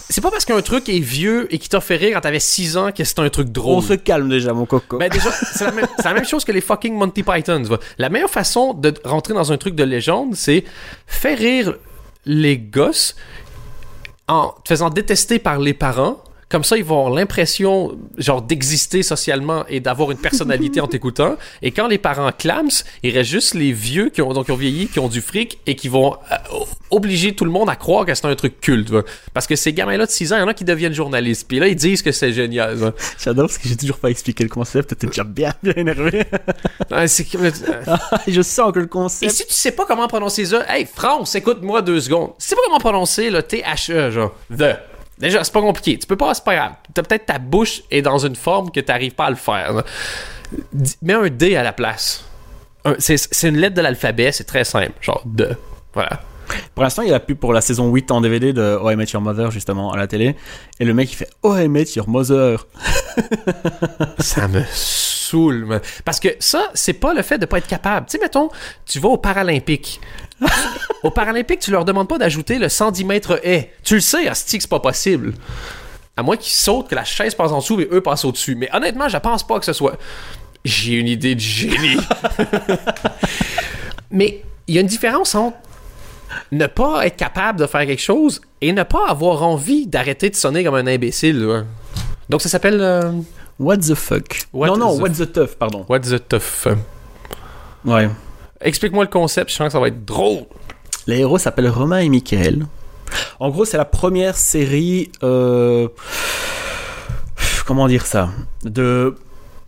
[0.09, 2.77] C'est pas parce qu'un truc est vieux et qui t'a fait rire quand t'avais 6
[2.77, 3.77] ans que c'est un truc drôle.
[3.77, 4.97] On se calme déjà, mon coco.
[4.99, 7.61] Ben déjà, c'est la, même- c'est la même chose que les fucking Monty Python.
[7.61, 7.79] tu vois.
[7.97, 10.63] La meilleure façon de rentrer dans un truc de légende, c'est
[11.07, 11.75] faire rire
[12.25, 13.15] les gosses
[14.27, 16.21] en te faisant détester par les parents.
[16.47, 21.37] Comme ça, ils vont avoir l'impression, genre, d'exister socialement et d'avoir une personnalité en t'écoutant.
[21.63, 22.69] Et quand les parents clament,
[23.01, 25.59] il reste juste les vieux qui ont, donc, qui ont vieilli, qui ont du fric
[25.65, 26.35] et qui vont euh,
[26.91, 28.91] obliger tout le monde à croire que c'est un truc culte.
[29.33, 31.47] Parce que ces gamins-là de 6 ans, il y en a qui deviennent journalistes.
[31.47, 32.75] Puis là, ils disent que c'est génial.
[32.75, 32.93] vois.
[33.23, 36.25] J'adore parce que j'ai toujours pas expliqué le concept, t'es déjà bien, bien énervé.
[36.89, 37.51] Que-
[38.31, 39.31] Je sens que le Et concept.
[39.31, 42.31] si tu sais pas comment prononcer ça, hey, France, écoute-moi deux secondes.
[42.37, 44.75] Si tu sais pas comment prononcer le T-H-E, genre, the.
[45.17, 45.97] Déjà, c'est pas compliqué.
[45.97, 46.71] Tu peux pas, c'est pas grave.
[46.93, 49.73] T'as peut-être ta bouche est dans une forme que t'arrives pas à le faire.
[49.73, 49.83] là.
[51.01, 52.25] Mets un D à la place.
[52.83, 54.91] Un- C'est c'est une lettre de l'alphabet, c'est très simple.
[55.01, 55.55] Genre, de.
[55.93, 56.21] Voilà.
[56.75, 58.91] Pour l'instant, il y a la pub pour la saison 8 en DVD de Oh
[58.91, 60.35] I Met Your Mother, justement, à la télé.
[60.79, 62.67] Et le mec, il fait Oh I Met Your Mother.
[64.19, 64.61] Ça me
[65.25, 65.81] saoule.
[66.03, 68.07] Parce que ça, c'est pas le fait de pas être capable.
[68.07, 68.49] Tu sais, mettons,
[68.85, 69.99] tu vas aux Paralympiques.
[71.03, 73.71] aux Paralympiques, tu leur demandes pas d'ajouter le 110 mètres haie.
[73.83, 75.33] Tu le sais, Asti, que c'est pas possible.
[76.17, 78.55] À moins qu'ils sautent, que la chaise passe en dessous et eux passent au-dessus.
[78.55, 79.97] Mais honnêtement, je pense pas que ce soit.
[80.63, 81.97] J'ai une idée de génie.
[84.11, 85.57] Mais il y a une différence entre
[86.51, 90.35] ne pas être capable de faire quelque chose et ne pas avoir envie d'arrêter de
[90.35, 91.39] sonner comme un imbécile.
[91.39, 91.63] là.
[92.29, 93.11] Donc ça s'appelle euh,
[93.59, 94.47] What the fuck?
[94.53, 95.85] What Non, non, the what the tough, pardon.
[95.87, 96.67] What the Tough.
[97.85, 98.09] Ouais.
[98.61, 100.43] Explique-moi le concept, je sens que ça va être drôle.
[101.07, 102.65] Les héros s'appellent Romain et Michael.
[103.39, 105.11] En gros, c'est la première série.
[105.23, 105.87] euh,
[107.65, 108.29] Comment dire ça
[108.63, 109.15] De,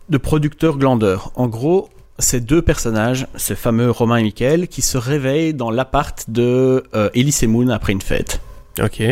[0.08, 1.30] de producteurs glandeurs.
[1.34, 6.24] En gros, ces deux personnages, ce fameux Romain et Michael, qui se réveillent dans l'appart
[6.28, 8.40] de euh, Elise et Moon après une fête.
[8.82, 9.02] Ok.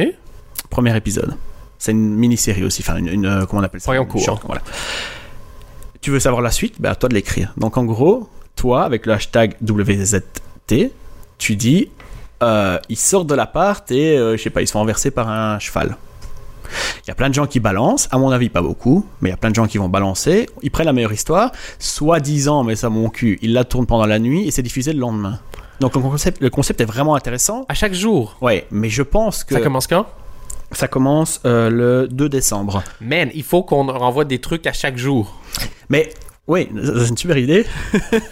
[0.71, 1.35] Premier épisode.
[1.79, 3.87] C'est une mini-série aussi, enfin une, une, euh, comment on appelle ça?
[3.87, 4.23] Voyons Une court.
[4.23, 4.63] short, voilà.
[6.01, 6.77] Tu veux savoir la suite?
[6.81, 7.53] Ben à toi de l'écrire.
[7.57, 10.93] Donc en gros, toi avec le hashtag WZT,
[11.39, 11.89] tu dis
[12.43, 15.59] euh, ils sortent de l'appart et euh, je sais pas, ils sont renversés par un
[15.59, 15.97] cheval.
[17.05, 19.33] Il y a plein de gens qui balancent, à mon avis pas beaucoup, mais il
[19.33, 20.49] y a plein de gens qui vont balancer.
[20.63, 24.19] Ils prennent la meilleure histoire, soi-disant, mais ça mon cul, ils la tournent pendant la
[24.19, 25.39] nuit et c'est diffusé le lendemain.
[25.81, 27.67] Donc le concept, le concept est vraiment intéressant.
[27.69, 28.37] À chaque jour.
[28.41, 30.07] Ouais, mais je pense que Ça commence quand?
[30.73, 32.83] Ça commence euh, le 2 décembre.
[33.01, 35.39] Man, il faut qu'on renvoie des trucs à chaque jour.
[35.89, 36.11] Mais
[36.49, 37.65] oui, c'est une super idée.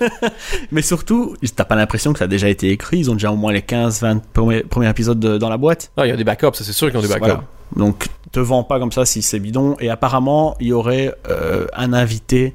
[0.70, 2.98] Mais surtout, t'as pas l'impression que ça a déjà été écrit.
[2.98, 5.90] Ils ont déjà au moins les 15-20 premiers, premiers épisodes de- dans la boîte.
[5.96, 7.20] Ah, il y a des backups, ça c'est sûr qu'ils ont des backups.
[7.26, 7.44] Voilà.
[7.76, 9.76] Donc, te vends pas comme ça si c'est bidon.
[9.80, 12.54] Et apparemment, il y aurait euh, un invité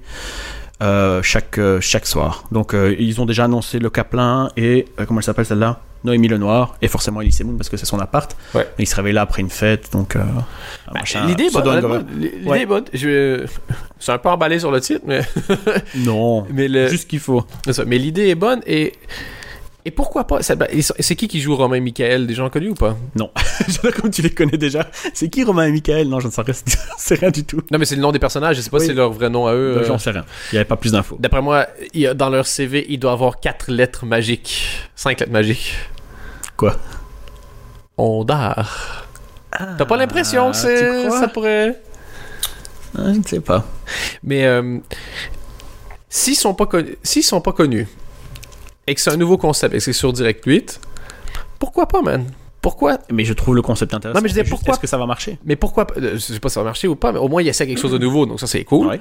[0.82, 2.44] euh, chaque, euh, chaque soir.
[2.52, 5.80] Donc, euh, ils ont déjà annoncé le Caplin et, euh, comment elle s'appelle celle-là?
[6.06, 8.34] Noémie Lenoir et forcément Elise Moon parce que c'est son appart.
[8.56, 8.62] Ouais.
[8.80, 9.92] Et il se réveille là après une fête.
[9.92, 10.16] Donc,
[10.94, 11.68] machin L'idée est bonne.
[11.68, 12.62] honnêtement, L'idée Ouais.
[12.62, 12.86] est bonne.
[12.94, 13.46] Je
[14.00, 15.20] suis un peu emballé sur le titre, mais,
[15.96, 16.88] Non, mais, le...
[16.88, 17.44] juste ce qu'il faut.
[17.86, 18.94] mais l'idée est bonne et.
[19.86, 20.40] Et pourquoi pas?
[20.58, 22.28] Ben, C'est qui qui joue Romain et Michael?
[22.28, 22.98] Des gens connus ou pas?
[24.02, 24.90] Comme tu les connais déjà.
[25.14, 26.10] C'est qui Romain et Michael?
[26.10, 26.54] Non, je ne sais rien,
[26.98, 27.62] c'est rien du tout.
[27.72, 28.82] Non, mais c'est le nom des personnages, je sais pas Oui.
[28.84, 29.78] si c'est leur vrai nom à eux.
[29.78, 29.84] Euh, euh.
[29.86, 30.26] J'en sais rien.
[30.52, 31.18] Il n'y avait pas plus d'infos.
[31.20, 31.66] D'après moi,
[32.16, 34.90] dans leur CV, il doit avoir quatre lettres magiques.
[34.96, 35.76] Cinq lettres magiques.
[36.58, 36.76] Quoi?
[37.98, 39.08] Ondar.
[39.52, 40.52] T'as pas l'impression?
[40.52, 41.82] que c'est, ça pourrait.
[42.98, 43.66] Ah, Je ne sais pas.
[44.24, 44.78] Mais euh,
[46.10, 47.88] s'ils sont pas connus, s'ils sont pas connus
[48.90, 50.80] et que c'est un nouveau concept et que c'est sur Direct 8,
[51.60, 52.26] pourquoi pas, man?
[52.62, 52.98] Pourquoi?
[53.10, 54.18] Mais je trouve le concept intéressant.
[54.20, 55.38] Non, mais je disais, pourquoi- Est-ce que ça va marcher?
[55.46, 57.42] Mais pourquoi euh, Je sais pas si ça va marcher ou pas, mais au moins
[57.42, 58.88] il essaie quelque chose de nouveau, donc ça c'est cool.
[58.88, 59.00] Ouais.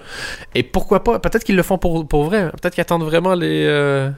[0.55, 2.51] Et pourquoi pas Peut-être qu'ils le font pour, pour vrai.
[2.53, 3.64] Peut-être qu'ils attendent vraiment les.
[3.66, 4.11] euh,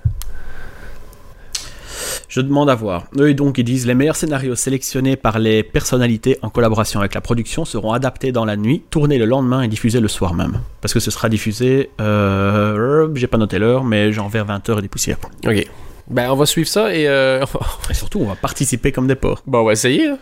[2.31, 3.05] Je demande à voir.
[3.19, 7.21] Eux, donc, ils disent les meilleurs scénarios sélectionnés par les personnalités en collaboration avec la
[7.21, 10.61] production seront adaptés dans la nuit, tournés le lendemain et diffusés le soir même.
[10.81, 14.83] Parce que ce sera diffusé, euh, j'ai pas noté l'heure, mais genre vers 20h et
[14.83, 15.19] des poussières.
[15.45, 15.67] Ok.
[16.09, 17.45] Ben on va suivre ça et euh,
[17.91, 19.43] Et surtout, on va participer comme des porcs.
[19.47, 20.07] bon, on va essayer.
[20.09, 20.19] hein.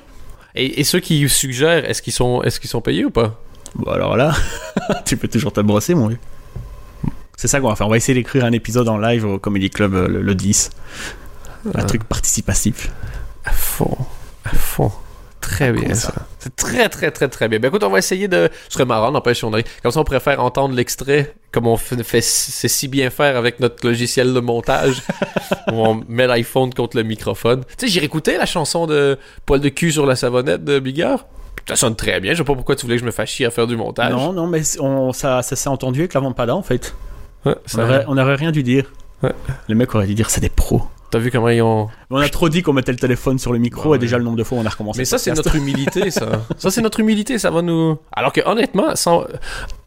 [0.55, 3.39] Et, et ceux qui suggèrent, est-ce qu'ils sont, est-ce qu'ils sont payés ou pas?
[3.75, 4.33] Bon, alors là,
[5.05, 6.19] tu peux toujours te brosser, mon vieux.
[7.37, 7.87] C'est ça qu'on va faire.
[7.87, 10.71] On va essayer d'écrire un épisode en live au Comedy Club euh, le, le 10.
[11.67, 11.85] Un Ah.
[11.85, 12.91] truc participatif.
[13.45, 13.97] À fond.
[14.45, 14.93] À fond.
[15.41, 16.13] Très bien, Cool, ça.
[16.41, 17.59] C'est très, très, très, très bien.
[17.59, 18.51] Ben écoute, on va essayer de.
[18.69, 19.65] Ce serait marrant, n'empêche, si on arrive.
[19.83, 23.87] Comme ça, on préfère entendre l'extrait, comme on fait, c'est si bien faire avec notre
[23.87, 25.03] logiciel de montage,
[25.69, 27.63] où on met l'iPhone contre le microphone.
[27.79, 31.25] Tu sais, j'ai réécouté la chanson de Poil de cul sur la savonnette de Bigard.
[31.69, 32.33] Ça sonne très bien.
[32.33, 34.13] Je sais pas pourquoi tu voulais que je me fasse chier à faire du montage.
[34.13, 36.95] Non, non, mais on, ça, ça s'est entendu avec la Vampada en fait.
[37.47, 38.91] Ouais, On ça- aurait, on aurait rien dû dire.
[39.23, 39.33] Ouais.
[39.69, 40.83] Les mecs auraient dû dire c'est des pros.
[41.11, 41.87] T'as vu comment ils ont.
[42.11, 43.97] Mais on a trop dit qu'on mettait le téléphone sur le micro Bah ouais.
[43.97, 44.99] et déjà le nombre de fois on a recommencé.
[45.01, 46.43] Mais ça, c'est notre humilité, ça.
[46.59, 47.97] Ça, c'est notre humilité, ça va nous.
[48.13, 49.25] Alors que, honnêtement, sans-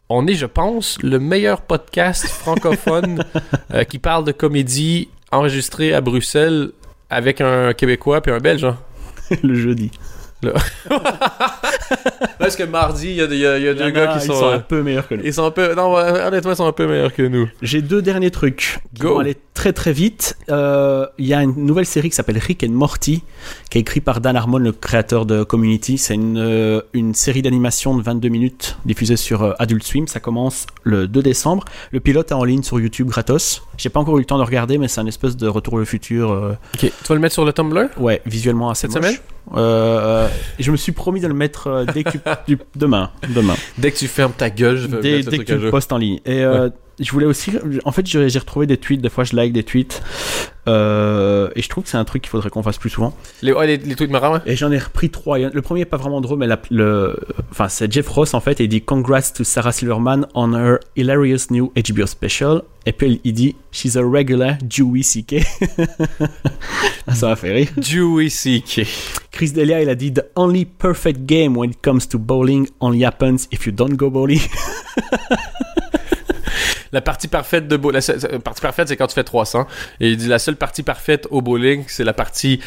[0.09, 3.23] on est, je pense, le meilleur podcast francophone
[3.73, 6.71] euh, qui parle de comédie enregistré à Bruxelles
[7.09, 8.63] avec un Québécois puis un Belge.
[8.65, 8.77] hein.
[9.43, 9.91] le jeudi.
[12.39, 14.33] Parce que mardi, il y a, y a- a deux gars qui ils sont.
[14.39, 15.23] sont euh, un peu meilleurs que nous.
[15.23, 15.75] ils sont un peu.
[15.75, 17.47] Non, honnêtement, ils sont un peu meilleurs que nous.
[17.61, 19.13] J'ai deux derniers trucs qui Go.
[19.13, 20.35] vont aller très très vite.
[20.49, 23.23] Euh, Il y a une nouvelle série qui s'appelle Rick and Morty,
[23.69, 25.97] qui est écrite par Dan Harmon, le créateur de Community.
[25.99, 30.07] C'est une, euh, une série d'animation de 22 minutes diffusée sur euh, Adult Swim.
[30.07, 31.65] Ça commence le 2 décembre.
[31.91, 33.61] Le pilote est en ligne sur YouTube gratos.
[33.81, 35.85] J'ai pas encore eu le temps de regarder, mais c'est un espèce de retour au
[35.85, 36.31] futur.
[36.31, 36.81] euh, Ok.
[36.81, 37.87] Tu vas le mettre sur le Tumblr?
[37.97, 39.05] Ouais, visuellement assez Cette moche.
[39.15, 39.21] semaine?
[39.57, 40.27] Euh,
[40.59, 43.09] je me suis promis de le mettre euh, dès que tu- demain.
[43.27, 43.55] Demain.
[43.79, 45.91] Dès que tu fermes ta gueule, je vais dès, le dès que tu le postes
[45.91, 46.19] en ligne.
[46.25, 46.43] Et
[47.01, 47.51] je voulais aussi.
[47.85, 49.01] En fait, j'ai retrouvé des tweets.
[49.01, 50.01] Des fois, je like des tweets.
[50.67, 53.15] Euh, et je trouve que c'est un truc qu'il faudrait qu'on fasse plus souvent.
[53.41, 54.39] Les, ouais, les, les tweets marrants, ouais.
[54.45, 55.39] Et j'en ai repris trois.
[55.39, 57.17] Le premier est pas vraiment drôle, mais la- le,
[57.49, 58.61] enfin, c'est Jeff Ross en fait.
[58.61, 62.61] Et il dit Congrats to Sarah Silverman on her hilarious new HBO special.
[62.85, 65.43] Et puis il dit She's a regular Dewey CK.
[67.13, 67.67] Ça m'a fait rire.
[67.77, 68.85] Dewey C.K.
[69.31, 73.03] Chris Delia, il a dit The only perfect game when it comes to bowling only
[73.03, 74.39] happens if you don't go bowling.
[76.93, 79.65] La partie parfaite de bo- la, seule- la partie parfaite, c'est quand tu fais 300.
[79.99, 82.59] Et il dit la seule partie parfaite au bowling, c'est la partie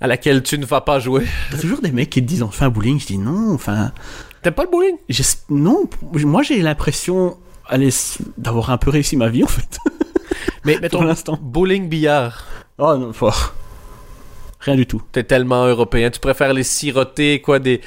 [0.00, 1.26] à laquelle tu ne vas pas jouer.
[1.50, 2.98] Il y a toujours des mecs qui te disent on fait un bowling.
[3.00, 3.92] Je dis non, enfin.
[4.42, 4.96] T'aimes pas le bowling?
[5.50, 5.84] Non,
[6.24, 7.36] moi j'ai l'impression
[8.38, 9.78] d'avoir un peu réussi ma vie en fait.
[10.64, 11.38] Mais Pour mettons, l'instant.
[11.40, 12.44] bowling billard.
[12.78, 13.54] Oh non, fort.
[14.62, 15.00] Rien du tout.
[15.12, 16.10] T'es tellement européen.
[16.10, 17.80] Tu préfères les siroter, quoi, des,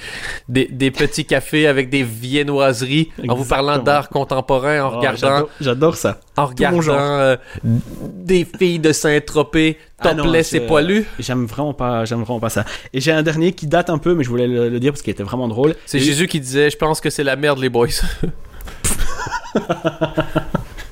[0.49, 3.83] des, des petits cafés avec des viennoiseries en vous parlant Exactement.
[3.85, 6.19] d'art contemporain, en Oh, regardant, j'adore- ça.
[6.35, 11.05] en regardant euh, des filles de Saint-Tropez Ah topless je- et poilues.
[11.19, 12.65] J'aime vraiment pas, j'aime vraiment pas ça.
[12.91, 15.03] Et j'ai un dernier qui date un peu, mais je voulais le, le dire parce
[15.03, 15.75] qu'il était vraiment drôle.
[15.85, 17.87] C'est Et- Jésus qui disait, je pense que c'est la merde, les boys.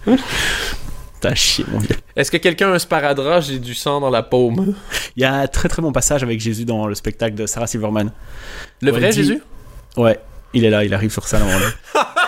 [1.22, 1.96] T'as chier, mon vieux.
[2.16, 3.42] Est-ce que quelqu'un a un sparadrap?
[3.44, 4.74] J'ai du sang dans la paume.
[5.16, 7.68] Il y a un très très bon passage avec Jésus dans le spectacle de Sarah
[7.68, 8.12] Silverman.
[8.82, 9.42] Le vrai dit- Jésus?
[9.98, 10.20] Ouais,
[10.54, 11.68] il est là, il arrive sur ça normalement.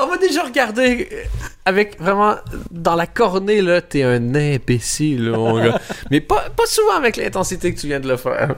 [0.00, 1.16] On m'a déjà regardé euh,
[1.64, 2.34] avec vraiment
[2.70, 5.80] dans la cornée là, t'es un imbécile, mon gars.
[6.10, 8.54] Mais pas, pas souvent avec l'intensité que tu viens de le faire.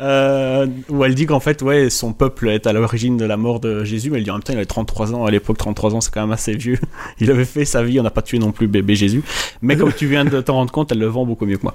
[0.00, 3.60] euh, où elle dit qu'en fait, ouais, son peuple est à l'origine de la mort
[3.60, 5.24] de Jésus, mais elle dit en même temps, il avait 33 ans.
[5.26, 6.78] À l'époque, 33 ans, c'est quand même assez vieux.
[7.20, 9.22] Il avait fait sa vie, on n'a pas tué non plus bébé Jésus.
[9.60, 11.74] Mais comme tu viens de t'en rendre compte, elle le vend beaucoup mieux que moi.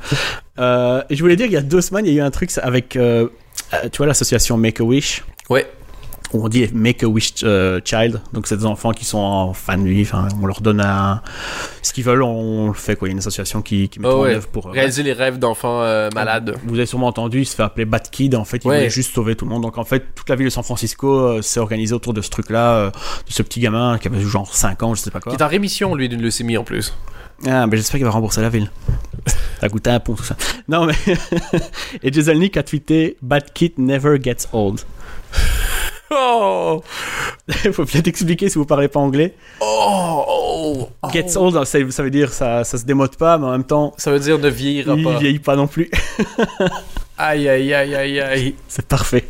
[0.60, 2.32] Euh, et je voulais dire, il y a deux semaines, il y a eu un
[2.32, 3.28] truc avec, euh,
[3.92, 5.24] tu vois, l'association Make-A-Wish?
[5.50, 5.66] Ouais.
[6.34, 9.78] On dit Make a Wish euh, Child, donc c'est des enfants qui sont en fin
[9.78, 11.22] de vie, enfin, on leur donne un...
[11.82, 14.08] ce qu'ils veulent, on le fait quoi, il y a une association qui, qui met
[14.08, 14.68] Oh en œuvre pour...
[14.68, 16.56] euh, Réaliser les rêves d'enfants euh, malades.
[16.66, 18.76] Vous avez sûrement entendu, il se fait appeler Bad Kid, en fait, il Ouais.
[18.78, 21.42] voulait juste sauver tout le monde, donc en fait, toute la ville de San Francisco
[21.42, 22.92] s'est organisée autour de ce truc-là, de
[23.32, 25.32] ce petit gamin qui avait genre 5 ans, je sais pas quoi.
[25.32, 26.94] Qui est en rémission, lui, d'une leucémie en plus.
[27.46, 28.72] Ah, ben j'espère qu'il va rembourser la ville.
[29.28, 30.36] Ça a coûté un pont, tout ça.
[30.68, 30.94] Non, mais...
[32.04, 34.80] Et Jezelnik a tweeté Bad Kid never gets old.
[36.12, 36.82] Oh!
[37.66, 39.34] Il faut peut-être expliquer si vous parlez pas anglais.
[39.60, 40.24] Oh!
[40.28, 41.10] oh, oh.
[41.12, 43.94] Gets old, ça, ça veut dire ça, ça se démode pas, mais en même temps,
[43.98, 45.18] Ça veut dire ne vieillira il pas.
[45.20, 45.90] vieillit pas non plus.
[47.20, 48.56] Aïe, aïe, aïe, aïe, aïe.
[48.68, 49.28] C'est parfait.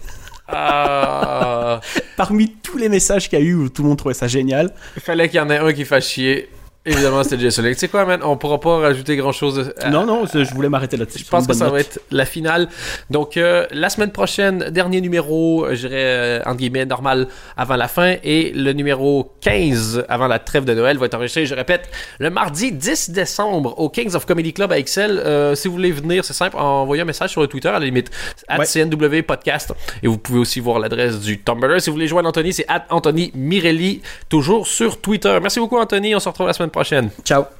[0.50, 1.80] Ah!
[2.18, 4.74] Parmi tous les messages qu'il y a eu où tout le monde trouvait ça génial,
[4.98, 6.50] Il fallait qu'il y en ait un qui fasse chier.
[6.88, 7.74] Évidemment, c'était Jason Lake.
[7.76, 8.22] Tu sais quoi, man?
[8.24, 9.74] On pourra pas rajouter grand chose.
[9.92, 11.20] non, non, je voulais m'arrêter là-dessus.
[11.20, 12.70] Je pense que ça va être la finale.
[13.10, 17.28] Donc, euh, la semaine prochaine, dernier numéro, euh, je dirais, euh, entre guillemets, normal
[17.58, 18.16] avant la fin.
[18.24, 22.30] Et le numéro 15 avant la trêve de Noël va être enregistré, je répète, le
[22.30, 25.20] mardi 10 décembre au Kings of Comedy Club à Excel.
[25.26, 27.86] Euh, si vous voulez venir, c'est simple, envoyez un message sur le Twitter à la
[27.86, 28.10] limite,
[28.48, 28.66] at Ouais.
[28.66, 29.74] CNW Podcast.
[30.02, 31.82] Et vous pouvez aussi voir l'adresse du Tumblr.
[31.82, 35.38] Si vous voulez joindre Anthony, c'est at Anthony Mirelli, toujours sur Twitter.
[35.42, 36.16] Merci beaucoup, Anthony.
[36.16, 37.10] On se retrouve la semaine prochaine.
[37.24, 37.58] Ciao.